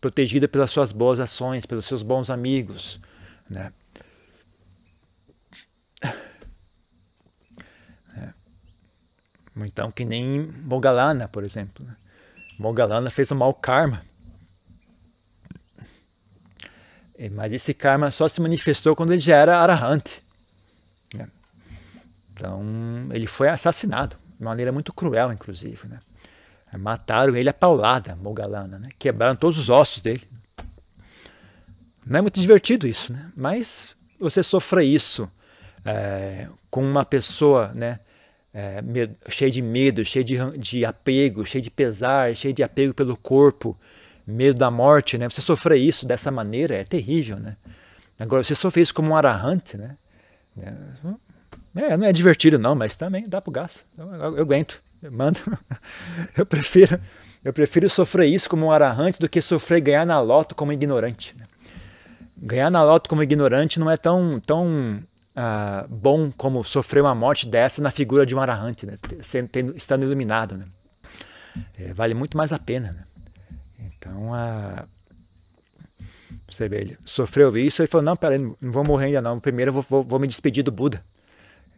[0.00, 3.00] protegido pelas suas boas ações, pelos seus bons amigos.
[3.48, 3.72] Né?
[8.16, 8.28] É.
[9.56, 11.84] Então, que nem Mogalana, por exemplo.
[11.84, 11.96] Né?
[12.58, 14.02] Mogalana fez um mau karma.
[17.32, 20.22] Mas esse karma só se manifestou quando ele já era arahante.
[21.12, 21.28] Né?
[22.32, 22.62] Então,
[23.12, 25.86] ele foi assassinado maneira muito cruel, inclusive.
[25.86, 25.98] Né?
[26.78, 28.78] Mataram ele a paulada, Mogalana.
[28.78, 28.88] Né?
[28.98, 30.22] Quebraram todos os ossos dele.
[32.06, 33.30] Não é muito divertido isso, né?
[33.36, 33.86] mas
[34.18, 35.30] você sofre isso
[35.84, 38.00] é, com uma pessoa né,
[38.54, 38.82] é,
[39.28, 43.76] cheia de medo, cheia de, de apego, cheia de pesar, cheia de apego pelo corpo,
[44.26, 45.28] medo da morte, né?
[45.28, 47.56] Você sofrer isso dessa maneira é terrível, né?
[48.18, 49.96] Agora, você sofrer isso como um arahante, né?
[51.74, 53.82] É, não é divertido não, mas também dá pro gasto.
[53.96, 55.38] Eu, eu, eu aguento, eu mando.
[56.36, 57.00] eu prefiro,
[57.44, 61.34] eu prefiro sofrer isso como um arahante do que sofrer ganhar na loto como ignorante.
[61.38, 61.46] Né?
[62.36, 65.00] Ganhar na loto como ignorante não é tão, tão
[65.34, 68.94] ah, bom como sofrer uma morte dessa na figura de um arahante, né?
[69.74, 70.56] estando iluminado.
[70.56, 70.66] Né?
[71.78, 72.92] É, vale muito mais a pena.
[72.92, 73.04] Né?
[73.78, 74.84] Então, a...
[76.48, 79.38] você vê, ele sofreu isso e falou: Não, peraí, não vou morrer ainda não.
[79.38, 81.02] Primeiro eu vou, vou, vou me despedir do Buda.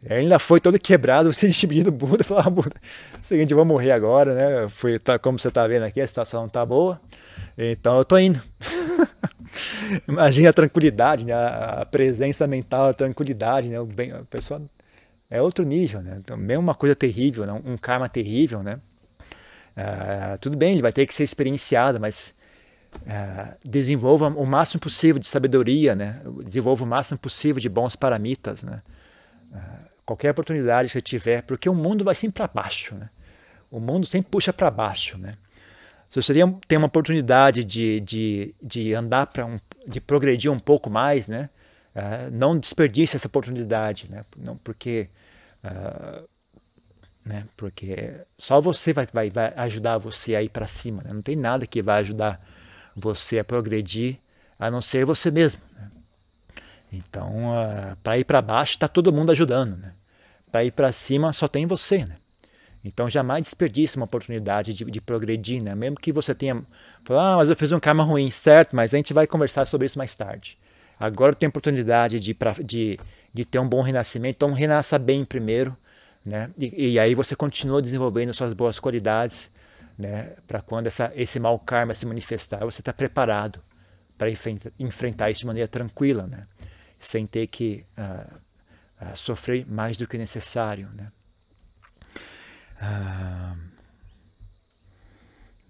[0.05, 2.25] Ele ainda foi todo quebrado, se despedir do Buda.
[2.25, 2.75] Falou: ah, Buda,
[3.15, 4.69] é seguinte, eu vou morrer agora, né?
[4.71, 7.01] Foi, tá, como você está vendo aqui, a situação não está boa.
[7.57, 8.41] Então eu estou indo.
[10.09, 11.35] Imagina a tranquilidade, né?
[11.35, 13.79] a presença mental, a tranquilidade, né?
[13.79, 14.62] o bem, a pessoa
[15.31, 16.17] é outro nível, né?
[16.19, 17.61] Então, mesmo uma coisa terrível, né?
[17.65, 18.79] um karma terrível, né?
[19.77, 22.35] Uh, tudo bem, ele vai ter que ser experienciado, mas
[22.97, 26.21] uh, desenvolva o máximo possível de sabedoria, né?
[26.45, 28.62] desenvolva o máximo possível de bons paramitas.
[28.62, 28.83] Né?
[29.51, 32.95] Uh, qualquer oportunidade que você tiver, porque o mundo vai sempre para baixo.
[32.95, 33.09] Né?
[33.71, 35.19] O mundo sempre puxa para baixo.
[35.19, 35.37] Né?
[36.11, 36.35] Se você
[36.67, 41.49] tem uma oportunidade de, de, de andar para um, de progredir um pouco mais, né?
[42.31, 44.25] não desperdice essa oportunidade, né?
[44.37, 45.09] não, porque
[45.65, 46.29] Uh,
[47.25, 47.45] né?
[47.57, 51.03] Porque só você vai, vai, vai ajudar você a ir para cima.
[51.03, 51.12] Né?
[51.12, 52.41] Não tem nada que vai ajudar
[52.97, 54.19] você a progredir
[54.59, 55.61] a não ser você mesmo.
[56.93, 59.77] Então, uh, ah, para ir para baixo está todo mundo ajudando.
[59.77, 59.93] Né?
[60.51, 62.05] Para ir para cima só tem você.
[62.05, 62.17] Né?
[62.85, 65.75] Então, jamais desperdice uma oportunidade de, de progredir, né?
[65.75, 66.63] mesmo que você tenha
[67.11, 68.77] ah, mas eu fiz um karma ruim, certo?
[68.77, 70.57] Mas a gente vai conversar sobre isso mais tarde.
[71.01, 72.99] Agora tem oportunidade de, pra, de,
[73.33, 75.77] de ter um bom renascimento, então renasça bem primeiro
[76.25, 76.51] né?
[76.57, 79.51] E, e, aí você continua desenvolvendo suas boas qualidades,
[79.99, 80.33] né?
[80.47, 83.59] Para quando essa, esse mau karma se manifestar, você está preparado
[84.17, 84.31] para
[84.79, 86.47] enfrentar isso de maneira tranquila, né?
[87.03, 88.35] Sem ter que uh,
[89.05, 91.12] uh, sofrer mais do que necessário, né?
[92.81, 93.59] Uh,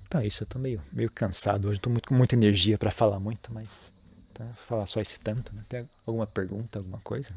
[0.09, 3.53] tá, isso eu estou meio, meio cansado hoje, estou com muita energia para falar muito,
[3.53, 3.69] mas
[4.35, 5.65] tá, falar só esse tanto, né?
[5.69, 7.35] Tem alguma pergunta, alguma coisa?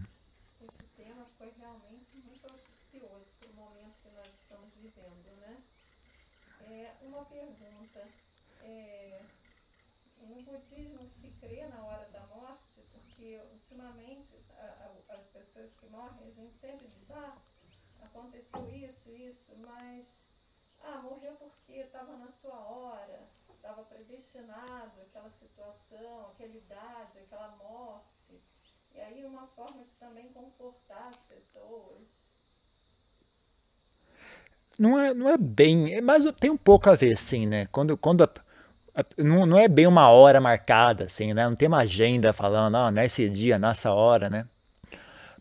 [18.15, 20.05] Aconteceu isso, isso, mas
[20.83, 28.41] ah, morreu porque estava na sua hora, estava predestinado aquela situação, aquela idade, aquela morte.
[28.95, 32.03] E aí uma forma de também confortar as pessoas.
[34.79, 37.65] Não é, não é bem, é mas tem um pouco a ver, sim, né?
[37.67, 38.44] Quando, quando a, a,
[39.17, 41.47] não, não é bem uma hora marcada, assim, né?
[41.47, 44.45] Não tem uma agenda falando, ah, nesse dia, nessa hora, né?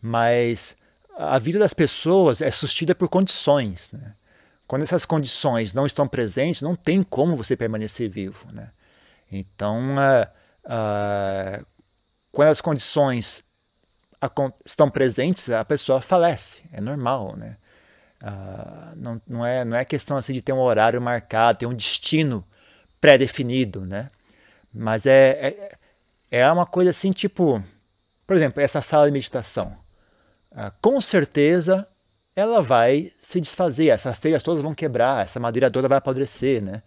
[0.01, 0.75] Mas
[1.17, 3.89] a vida das pessoas é sustida por condições.
[3.91, 4.13] Né?
[4.67, 8.45] Quando essas condições não estão presentes, não tem como você permanecer vivo.
[8.51, 8.69] Né?
[9.31, 10.27] Então, uh,
[10.65, 11.65] uh,
[12.31, 13.43] quando as condições
[14.65, 17.35] estão presentes, a pessoa falece, é normal.
[17.37, 17.55] Né?
[18.21, 21.73] Uh, não, não, é, não é questão assim de ter um horário marcado, ter um
[21.73, 22.43] destino
[23.05, 24.09] pré-definido, né?
[24.73, 25.55] mas é,
[26.31, 27.63] é, é uma coisa assim, tipo,
[28.25, 29.75] por exemplo, essa sala de meditação
[30.55, 31.87] ah, com certeza
[32.35, 36.81] ela vai se desfazer, essas telhas todas vão quebrar, essa madeira toda vai apodrecer, né?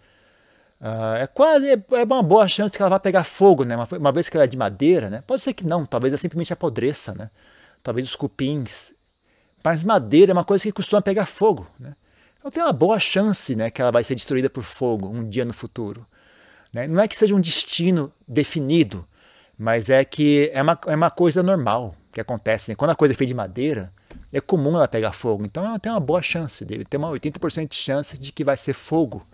[0.81, 3.77] Uh, é quase é, é uma boa chance que ela vá pegar fogo, né?
[3.77, 5.23] Uma, uma, vez que ela é de madeira, né?
[5.27, 7.31] Pode ser que não, talvez ela simplesmente apodreça, né?
[7.83, 8.93] Talvez os cupins.
[9.65, 11.95] Mas madeira é uma coisa que costuma pegar fogo, né?
[12.49, 15.45] Então tem uma boa chance, né, que ela vai ser destruída por fogo um dia
[15.45, 16.07] no futuro.
[16.73, 16.87] Né?
[16.87, 19.05] Não é que seja um destino definido,
[19.59, 22.71] mas é que é uma, é uma coisa normal que acontece.
[22.71, 22.75] Né?
[22.75, 23.93] Quando a coisa é feita de madeira,
[24.33, 25.45] é comum ela pegar fogo.
[25.45, 28.57] Então ela tem uma boa chance, dele tem uma 80% de chance de que vai
[28.57, 29.27] ser fogo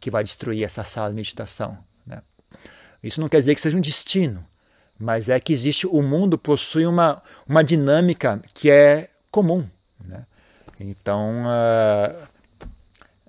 [0.00, 1.76] que vai destruir essa sala de meditação.
[2.06, 2.22] Né?
[3.02, 4.40] Isso não quer dizer que seja um destino,
[5.00, 9.66] mas é que existe o mundo possui uma, uma dinâmica que é comum.
[10.04, 10.24] Né?
[10.78, 12.31] Então uh,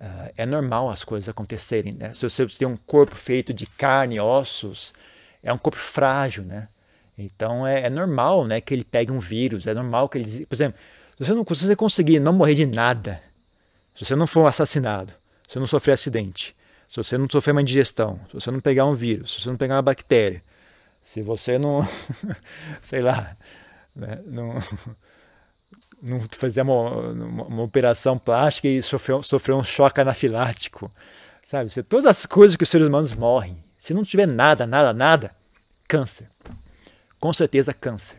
[0.04, 1.94] uh, é normal as coisas acontecerem.
[1.94, 2.13] Né?
[2.13, 4.94] Se você tem um corpo feito de carne ossos,
[5.42, 6.68] é um corpo frágil, né?
[7.18, 10.46] Então é, é, normal né, que ele pegue um vírus, é normal que ele.
[10.46, 10.80] Por exemplo,
[11.18, 13.22] se você, não, se você conseguir não morrer de nada,
[13.96, 15.13] se você não for assassinado,
[15.48, 16.56] se você não sofrer acidente,
[16.89, 19.58] se você não sofrer uma indigestão, se você não pegar um vírus, se você não
[19.58, 20.42] pegar uma bactéria,
[21.04, 21.88] se você não,
[22.82, 23.36] sei lá,
[23.96, 24.56] né, não,
[26.04, 30.92] não fazer uma, uma, uma, operação plástica e sofrer, sofrer um choque anafilático,
[31.44, 31.70] sabe?
[31.72, 35.32] Se, todas as coisas que os seres humanos morrem, se não tiver nada, nada, nada,
[35.88, 36.28] câncer.
[37.20, 38.18] Com certeza câncer.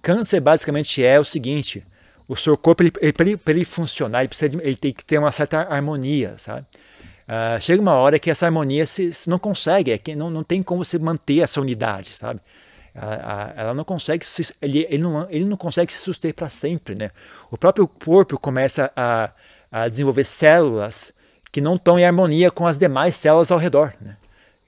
[0.00, 1.84] Câncer basicamente é o seguinte,
[2.28, 5.04] o seu corpo, ele, ele, para, ele, ele funcionar, ele, precisa de, ele tem que
[5.04, 6.64] ter uma certa harmonia, sabe?
[7.28, 10.44] Uh, chega uma hora que essa harmonia se, se não consegue, é que não, não
[10.44, 12.40] tem como você manter essa unidade, sabe?
[12.94, 16.94] Ela, ela não consegue se, ele, ele, não, ele não consegue se suster para sempre,
[16.94, 17.10] né?
[17.50, 19.30] O próprio corpo começa a,
[19.70, 21.12] a desenvolver células
[21.52, 24.16] que não estão em harmonia com as demais células ao redor, né?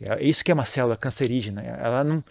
[0.02, 1.62] É isso que é uma célula cancerígena.
[1.62, 2.24] Ela não,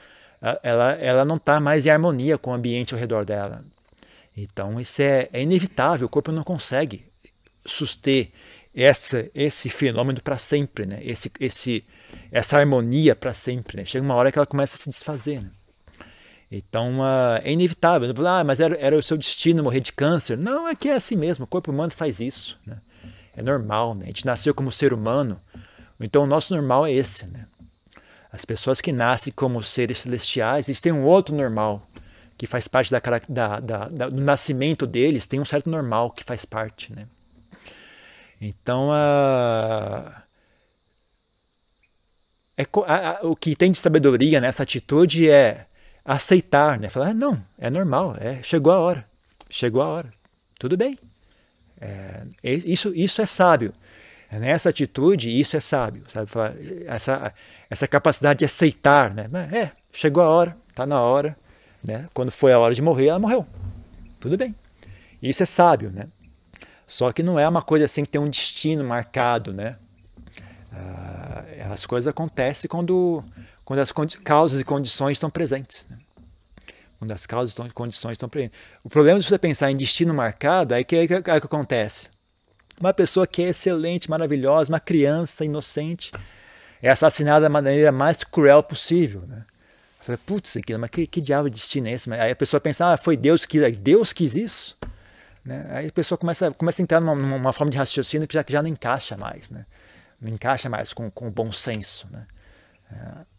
[0.63, 3.63] ela, ela não está mais em harmonia com o ambiente ao redor dela.
[4.35, 6.07] Então isso é, é inevitável.
[6.07, 7.05] O corpo não consegue
[7.65, 8.29] suster
[8.75, 10.99] essa, esse fenômeno para sempre, né?
[11.03, 11.83] Esse, esse,
[12.31, 13.77] essa harmonia para sempre.
[13.77, 13.85] Né?
[13.85, 15.41] Chega uma hora que ela começa a se desfazer.
[15.41, 15.49] Né?
[16.51, 18.13] Então uh, é inevitável.
[18.27, 20.37] Ah, mas era, era o seu destino morrer de câncer.
[20.37, 21.45] Não, é que é assim mesmo.
[21.45, 22.57] O corpo humano faz isso.
[22.65, 22.77] Né?
[23.37, 23.93] É normal.
[23.93, 24.05] Né?
[24.05, 25.39] A gente nasceu como ser humano.
[25.99, 27.25] Então o nosso normal é esse.
[27.25, 27.45] Né?
[28.31, 31.85] As pessoas que nascem como seres celestiais, eles têm um outro normal
[32.37, 35.25] que faz parte da, da, da, do nascimento deles.
[35.25, 36.91] Tem um certo normal que faz parte.
[36.91, 37.05] Né?
[38.41, 40.23] Então, a,
[42.57, 45.65] é, a, a, o que tem de sabedoria nessa atitude é
[46.03, 46.89] aceitar, né?
[46.89, 49.05] Falar, ah, não, é normal, é, chegou a hora,
[49.49, 50.13] chegou a hora,
[50.57, 50.97] tudo bem.
[51.81, 53.73] É, isso, isso é sábio.
[54.31, 56.27] Nessa atitude, isso é sábio, sabe?
[56.27, 56.53] Falar,
[56.85, 57.33] essa,
[57.67, 59.27] essa capacidade de aceitar, né?
[59.51, 61.35] É, chegou a hora, está na hora,
[61.83, 62.07] né?
[62.13, 63.45] Quando foi a hora de morrer, ela morreu.
[64.19, 64.53] Tudo bem.
[65.21, 66.07] Isso é sábio, né?
[66.87, 69.75] Só que não é uma coisa assim que tem um destino marcado, né?
[70.71, 73.23] Ah, as coisas acontecem quando,
[73.69, 73.91] quando as
[74.23, 75.85] causas e condições estão presentes.
[75.87, 75.95] Né?
[76.97, 78.57] Quando as causas e condições estão presentes.
[78.83, 82.09] O problema de você pensar em destino marcado é que é que, é que acontece.
[82.79, 86.11] Uma pessoa que é excelente, maravilhosa, uma criança inocente,
[86.81, 89.21] é assassinada da maneira mais cruel possível.
[89.27, 89.43] Né?
[90.01, 92.11] Fala, putz, mas que, que diabo de destino é esse?
[92.11, 94.75] Aí a pessoa pensa, ah, foi Deus que Deus quis isso?
[95.45, 95.67] Né?
[95.69, 98.51] Aí a pessoa começa, começa a entrar numa, numa forma de raciocínio que já, que
[98.51, 99.63] já não encaixa mais, né?
[100.19, 102.07] não encaixa mais com, com o bom senso.
[102.09, 102.25] Né?
[102.91, 103.38] É,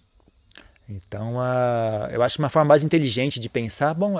[0.90, 4.16] então, uh, eu acho uma forma mais inteligente de pensar, bom,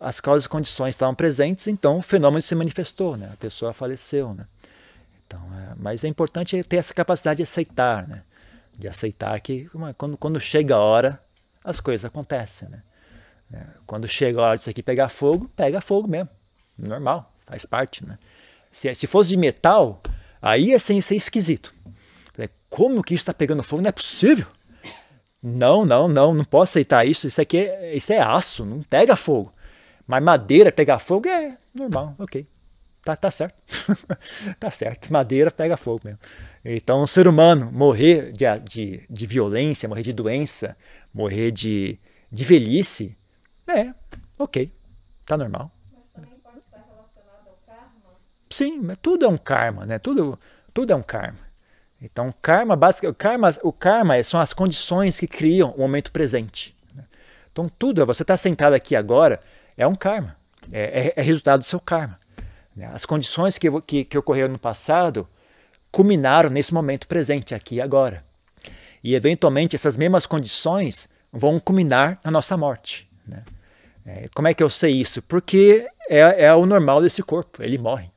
[0.00, 3.30] as causas e condições estavam presentes, então o fenômeno se manifestou, né?
[3.32, 4.32] a pessoa faleceu.
[4.32, 4.46] Né?
[5.26, 5.40] Então,
[5.76, 8.22] mas é importante ter essa capacidade de aceitar, né?
[8.78, 11.20] de aceitar que quando, quando chega a hora,
[11.62, 12.68] as coisas acontecem.
[12.68, 12.82] Né?
[13.52, 16.28] É, quando chega a hora disso aqui pegar fogo, pega fogo mesmo.
[16.78, 18.04] Normal, faz parte.
[18.04, 18.18] Né?
[18.72, 20.00] Se, se fosse de metal,
[20.40, 21.74] aí é sem ser esquisito.
[22.68, 23.80] Como que isso está pegando fogo?
[23.80, 24.46] Não é possível.
[25.42, 27.26] Não, não, não, não posso aceitar isso.
[27.26, 29.52] Isso aqui é, isso é aço, não pega fogo.
[30.06, 32.46] Mas madeira pegar fogo é normal, ok.
[33.04, 33.54] Tá, tá certo.
[34.58, 35.12] tá certo.
[35.12, 36.18] Madeira pega fogo mesmo.
[36.64, 40.76] Então, um ser humano morrer de, de, de violência, morrer de doença,
[41.14, 41.96] morrer de,
[42.32, 43.16] de velhice,
[43.68, 43.92] é,
[44.36, 44.70] ok,
[45.24, 45.70] tá normal.
[45.94, 47.92] Mas também pode estar relacionado ao karma?
[48.50, 50.00] Sim, mas tudo é um karma, né?
[50.00, 50.36] Tudo,
[50.74, 51.38] tudo é um karma.
[52.00, 56.74] Então, karma, básico, o karma, o karma são as condições que criam o momento presente.
[56.94, 57.04] Né?
[57.50, 59.40] Então, tudo, você está sentado aqui agora,
[59.76, 60.36] é um karma,
[60.70, 62.18] é, é, é resultado do seu karma.
[62.76, 62.86] Né?
[62.92, 65.26] As condições que, que, que ocorreram no passado
[65.90, 68.22] culminaram nesse momento presente, aqui e agora.
[69.02, 73.08] E, eventualmente, essas mesmas condições vão culminar na nossa morte.
[73.26, 73.42] Né?
[74.04, 75.22] É, como é que eu sei isso?
[75.22, 78.08] Porque é, é o normal desse corpo, ele morre.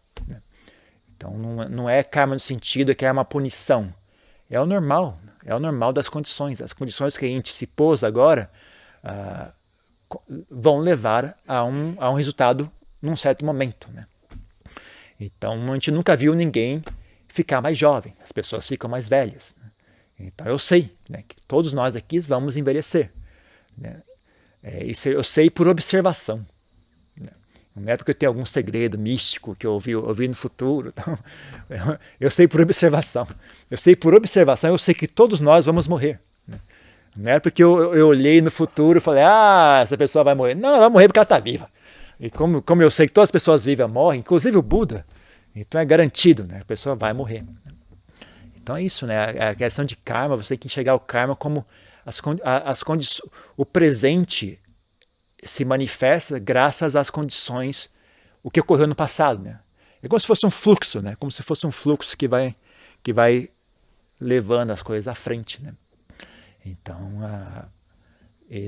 [1.20, 3.94] Então não, não é karma no sentido que é uma punição.
[4.50, 6.62] É o normal, é o normal das condições.
[6.62, 8.50] As condições que a gente se pôs agora
[9.04, 9.52] ah,
[10.50, 13.90] vão levar a um, a um resultado num certo momento.
[13.92, 14.08] Né?
[15.20, 16.82] Então a gente nunca viu ninguém
[17.28, 19.54] ficar mais jovem, as pessoas ficam mais velhas.
[19.62, 19.70] Né?
[20.22, 23.12] Então eu sei né, que todos nós aqui vamos envelhecer.
[23.78, 24.02] Né?
[24.64, 26.46] É, isso eu sei por observação.
[27.80, 30.94] Não é porque eu tenho algum segredo místico que eu ouvi, ouvi no futuro.
[31.72, 33.28] Então, eu sei por observação.
[33.70, 36.20] Eu sei por observação, eu sei que todos nós vamos morrer.
[36.48, 36.60] Né?
[37.16, 40.56] Não é porque eu, eu olhei no futuro e falei, ah, essa pessoa vai morrer.
[40.56, 41.70] Não, ela vai morrer porque ela está viva.
[42.20, 45.06] E como, como eu sei que todas as pessoas vivas morrem, inclusive o Buda,
[45.56, 46.60] Então é garantido, né?
[46.62, 47.44] A pessoa vai morrer.
[48.62, 49.50] Então é isso, né?
[49.50, 51.66] A questão de karma, você tem que enxergar o karma como
[52.06, 52.20] as,
[52.66, 54.60] as condições, o presente
[55.44, 57.90] se manifesta graças às condições,
[58.44, 59.60] o que ocorreu no passado, né?
[60.02, 61.16] É como se fosse um fluxo, né?
[61.20, 62.56] Como se fosse um fluxo que vai,
[63.04, 63.50] que vai
[64.20, 65.74] levando as coisas à frente, né?
[66.66, 67.66] Então, a,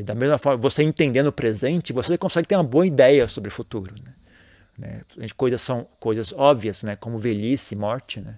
[0.06, 3.52] da mesma forma, você entendendo o presente, você consegue ter uma boa ideia sobre o
[3.52, 4.14] futuro, né?
[4.78, 5.02] né?
[5.36, 6.96] Coisas são coisas óbvias, né?
[6.96, 8.36] Como velhice, morte, né?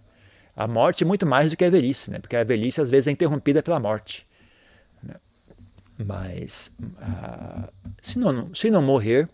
[0.56, 2.20] A morte é muito mais do que a velhice, né?
[2.20, 4.26] Porque a velhice às vezes é interrompida pela morte.
[6.04, 7.68] Mas uh,
[8.02, 9.30] se, não, se não morrer,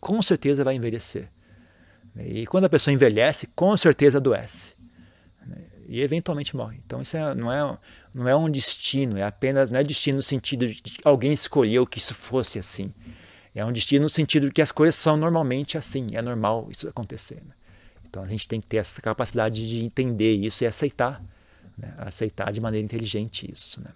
[0.00, 1.28] com certeza vai envelhecer.
[2.16, 4.72] E quando a pessoa envelhece, com certeza adoece.
[5.46, 5.56] Né?
[5.88, 6.78] E eventualmente morre.
[6.84, 7.78] Então isso é, não, é,
[8.14, 11.86] não é um destino, é apenas, não é destino no sentido de que alguém escolheu
[11.86, 12.92] que isso fosse assim.
[13.54, 16.88] É um destino no sentido de que as coisas são normalmente assim, é normal isso
[16.88, 17.36] acontecer.
[17.36, 17.52] Né?
[18.08, 21.22] Então a gente tem que ter essa capacidade de entender isso e aceitar,
[21.76, 21.94] né?
[21.98, 23.80] aceitar de maneira inteligente isso.
[23.80, 23.90] Né?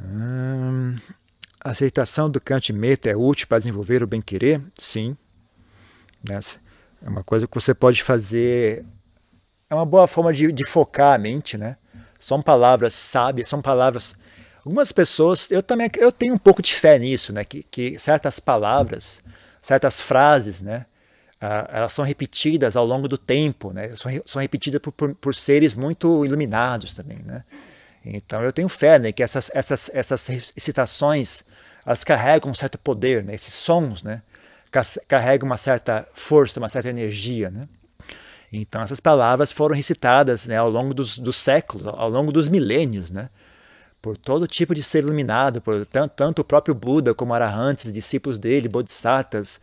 [0.00, 0.96] Hum,
[1.60, 4.60] a aceitação do Kant Meta é útil para desenvolver o bem-querer?
[4.78, 5.16] Sim.
[6.22, 6.58] Nessa.
[7.04, 8.84] É uma coisa que você pode fazer.
[9.70, 11.76] É uma boa forma de, de focar a mente, né?
[12.18, 14.14] São palavras sábias, são palavras.
[14.64, 17.44] Algumas pessoas, eu também eu tenho um pouco de fé nisso, né?
[17.44, 19.22] Que, que certas palavras,
[19.62, 20.86] certas frases, né?
[21.40, 23.94] Uh, elas são repetidas ao longo do tempo, né?
[23.94, 27.44] São, são repetidas por, por, por, seres muito iluminados também, né?
[28.04, 29.12] Então eu tenho fé, né?
[29.12, 31.44] Que essas essas essas citações
[31.84, 33.34] elas carregam um certo poder, né?
[33.34, 34.22] Esses sons, né?
[35.06, 37.50] carrega uma certa força, uma certa energia.
[37.50, 37.68] Né?
[38.52, 43.10] Então essas palavras foram recitadas né, ao longo dos, dos, séculos, ao longo dos milênios,
[43.10, 43.28] né?
[44.00, 48.38] por todo tipo de ser iluminado, por tanto, tanto o próprio Buda como Arahantes, discípulos
[48.38, 49.60] dele, Bodhisattvas,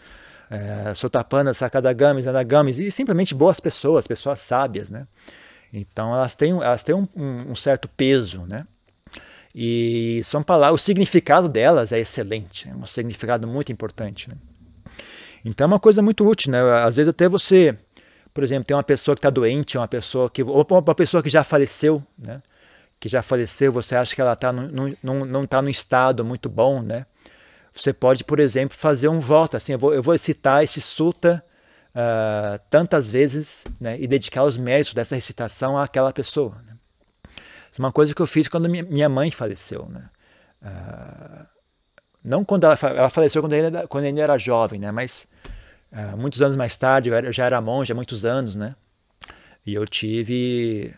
[0.52, 4.90] é, Sotapannas, Sakadagamis, Anagamis, e simplesmente boas pessoas, pessoas sábias.
[4.90, 5.08] Né?
[5.76, 8.40] Então elas têm, elas têm um, um certo peso.
[8.48, 8.66] Né?
[9.54, 14.30] E são palavras, o significado delas é excelente, é um significado muito importante.
[14.30, 14.36] Né?
[15.44, 16.60] Então é uma coisa muito útil, né?
[16.82, 17.78] Às vezes até você,
[18.34, 21.30] por exemplo, tem uma pessoa que está doente, uma pessoa que ou uma pessoa que
[21.30, 22.42] já faleceu, né?
[23.00, 26.50] Que já faleceu, você acha que ela tá no, no, não está num estado muito
[26.50, 27.06] bom, né?
[27.76, 31.44] Você pode, por exemplo, fazer um voto, assim, eu vou, eu vou citar esse sutta
[31.96, 33.98] uh, tantas vezes, né?
[34.00, 36.56] E dedicar os méritos dessa recitação àquela pessoa.
[36.66, 36.74] Né?
[37.72, 40.10] Isso é uma coisa que eu fiz quando minha mãe faleceu, né?
[40.62, 41.46] Uh,
[42.24, 44.92] não quando ela, ela faleceu quando ele, quando ele era jovem, né?
[44.92, 45.28] Mas
[45.92, 48.76] uh, muitos anos mais tarde, eu, era, eu já era monge há muitos anos, né?
[49.66, 50.94] E eu tive,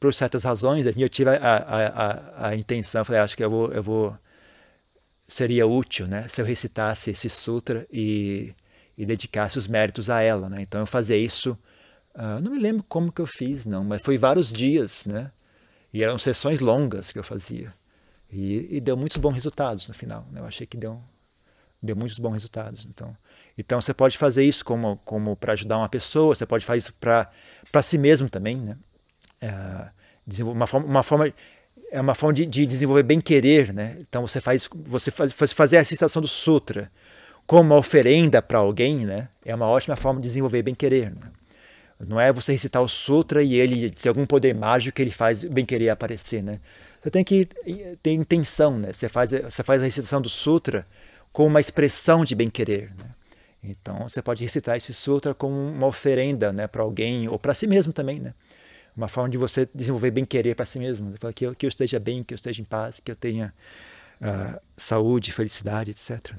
[0.00, 3.72] por certas razões, eu tive a, a, a, a intenção, falei, acho que eu vou,
[3.72, 4.16] eu vou,
[5.28, 6.26] seria útil, né?
[6.28, 8.52] Se eu recitasse esse sutra e,
[8.96, 10.62] e dedicasse os méritos a ela, né?
[10.62, 11.56] Então eu fazia isso,
[12.14, 15.30] uh, não me lembro como que eu fiz, não, mas foi vários dias, né?
[15.92, 17.72] E eram sessões longas que eu fazia.
[18.32, 20.26] E, e, deu muitos bons resultados no final.
[20.32, 20.40] Né?
[20.40, 20.98] Eu achei que deu,
[21.82, 22.86] deu muitos bons resultados.
[22.88, 23.14] Então,
[23.58, 26.94] então você pode fazer isso como, como para ajudar uma pessoa, você pode fazer isso
[26.98, 28.56] para si mesmo também.
[28.56, 28.76] Né?
[29.42, 31.34] É, uma forma, uma forma,
[31.90, 33.74] é uma forma de, de desenvolver bem querer.
[33.74, 33.98] Né?
[34.00, 36.90] Então você faz você faz, fazer a citação do sutra
[37.46, 39.28] como oferenda para alguém, né?
[39.44, 41.10] é uma ótima forma de desenvolver bem querer.
[41.10, 41.30] Né?
[42.00, 45.44] Não é você recitar o sutra e ele tem algum poder mágico que ele faz
[45.44, 46.58] bem querer aparecer, né?
[47.00, 47.48] Você tem que
[48.02, 48.92] ter intenção, né?
[48.92, 50.86] Você faz, você faz a recitação do sutra
[51.32, 52.90] com uma expressão de bem-querer.
[52.96, 53.04] Né?
[53.64, 57.66] Então, você pode recitar esse sutra como uma oferenda né, para alguém ou para si
[57.66, 58.34] mesmo também, né?
[58.96, 61.14] Uma forma de você desenvolver bem-querer para si mesmo.
[61.18, 63.52] Falar que eu, que eu esteja bem, que eu esteja em paz, que eu tenha
[64.20, 66.32] uh, saúde, felicidade, etc.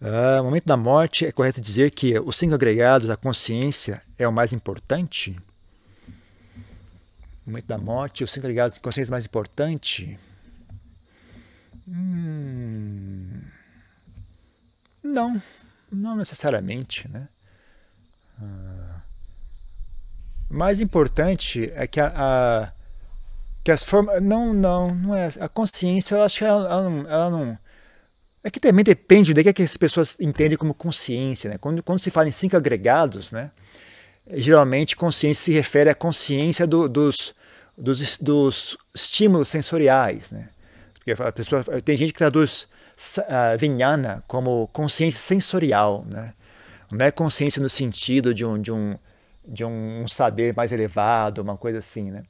[0.00, 4.28] Uh, no momento da morte, é correto dizer que os cinco agregados, a consciência, é
[4.28, 5.36] o mais importante?
[7.48, 10.18] momento da morte, os cinco ligados de consciência mais importante?
[11.88, 13.40] Hum,
[15.02, 15.42] não,
[15.90, 17.26] não necessariamente, né?
[18.40, 19.00] Ah,
[20.50, 22.72] mais importante é que a, a
[23.64, 27.10] que as formas não não não é a consciência eu acho que ela, ela, não,
[27.10, 27.58] ela não
[28.42, 31.82] é que também depende do que, é que as pessoas entendem como consciência né quando,
[31.82, 33.50] quando se fala em cinco agregados né
[34.34, 37.34] geralmente consciência se refere à consciência do, dos
[37.78, 40.30] dos, dos estímulos sensoriais.
[40.30, 40.48] Né?
[40.94, 42.66] Porque a pessoa, tem gente que traduz
[43.18, 46.34] uh, como consciência sensorial, né?
[46.90, 48.96] Não é consciência no sentido de um, de um,
[49.46, 52.24] de um saber mais elevado, uma coisa assim, né?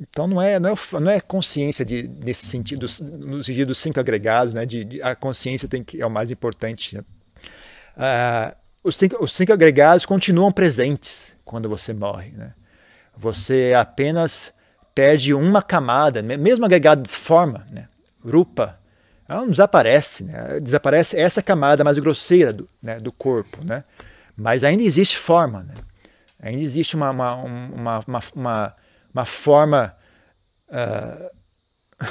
[0.00, 4.00] Então não é, não é, não é consciência de, nesse sentido, no sentido dos cinco
[4.00, 4.66] agregados, né?
[4.66, 6.96] De, de, a consciência tem que é o mais importante.
[6.96, 7.04] Né?
[8.82, 12.52] Os, cinco, os cinco agregados continuam presentes quando você morre, né?
[13.16, 14.52] Você apenas
[14.94, 17.86] perde uma camada, mesmo agregado forma, né?
[18.24, 18.78] rupa,
[19.28, 20.60] ela não desaparece, né?
[20.60, 23.84] desaparece essa camada mais grosseira do, né, do corpo, né?
[24.36, 25.74] mas ainda existe forma, né?
[26.40, 28.74] ainda existe uma, uma, uma, uma, uma,
[29.14, 29.94] uma forma,
[30.68, 31.30] uh,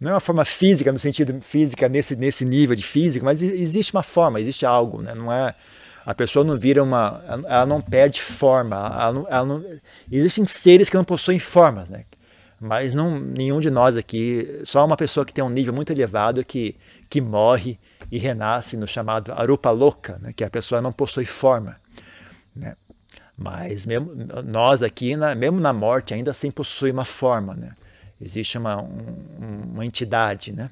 [0.00, 3.92] não é uma forma física no sentido física nesse, nesse nível de física, mas existe
[3.92, 5.14] uma forma, existe algo, né?
[5.14, 5.54] não é
[6.06, 7.22] a pessoa não vira uma.
[7.46, 8.76] Ela não perde forma.
[8.76, 9.64] Ela não, ela não,
[10.12, 12.04] existem seres que não possuem formas, né?
[12.60, 16.44] Mas não, nenhum de nós aqui, só uma pessoa que tem um nível muito elevado
[16.44, 16.76] que,
[17.10, 17.78] que morre
[18.10, 20.32] e renasce no chamado Arupa Loka, né?
[20.34, 21.76] que a pessoa não possui forma.
[22.54, 22.74] Né?
[23.36, 24.12] Mas mesmo,
[24.44, 27.54] nós aqui, na, mesmo na morte, ainda assim possui uma forma.
[27.54, 27.72] Né?
[28.20, 30.52] Existe uma, um, uma entidade.
[30.52, 30.70] Né?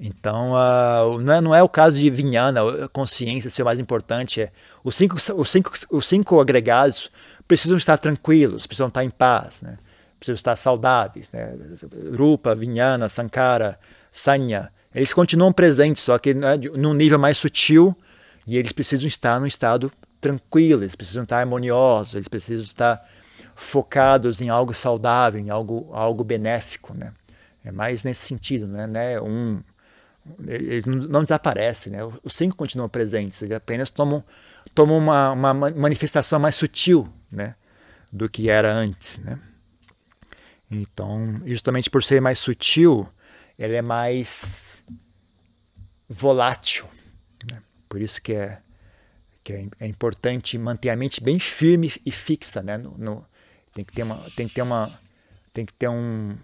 [0.00, 3.78] Então, uh, não, é, não, é, o caso de Vinhana, a consciência ser o mais
[3.78, 4.40] importante.
[4.40, 4.50] É,
[4.82, 7.10] os, cinco, os, cinco, os cinco agregados
[7.46, 9.78] precisam estar tranquilos, precisam estar em paz, né?
[10.18, 11.30] precisam estar saudáveis.
[11.30, 11.54] Né?
[12.16, 13.78] Rupa, Vinhana, Sankara,
[14.10, 17.94] Sanya, eles continuam presentes, só que né, num nível mais sutil,
[18.46, 19.92] e eles precisam estar num estado
[20.24, 23.06] tranquilo, eles precisam estar harmoniosos, eles precisam estar
[23.54, 26.94] focados em algo saudável, em algo, algo benéfico.
[26.94, 27.12] Né?
[27.62, 28.86] É mais nesse sentido, né?
[28.86, 29.60] né um,
[30.46, 31.98] eles não desaparecem, né?
[32.22, 34.24] Os cinco continuam presentes, eles apenas tomam,
[34.74, 37.54] tomam uma, uma manifestação mais sutil, né?
[38.10, 39.38] Do que era antes, né?
[40.70, 43.06] Então, justamente por ser mais sutil,
[43.58, 44.78] ele é mais
[46.08, 46.86] volátil.
[47.50, 47.60] Né?
[47.88, 48.58] Por isso que é,
[49.44, 52.78] que é, é, importante manter a mente bem firme e fixa, né?
[52.78, 53.26] No, no,
[53.72, 54.98] tem que ter uma, tem que ter uma,
[55.52, 56.36] tem que ter um,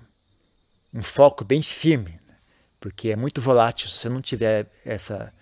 [0.94, 2.20] um foco bem firme
[2.80, 3.88] porque é muito volátil.
[3.88, 5.32] Se você não tiver essa,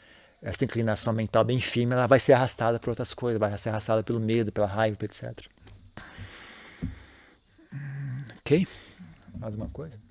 [0.42, 4.02] essa inclinação mental bem firme, ela vai ser arrastada por outras coisas, vai ser arrastada
[4.02, 5.32] pelo medo, pela raiva, etc.
[8.40, 8.66] Ok?
[9.34, 10.07] Mais alguma coisa?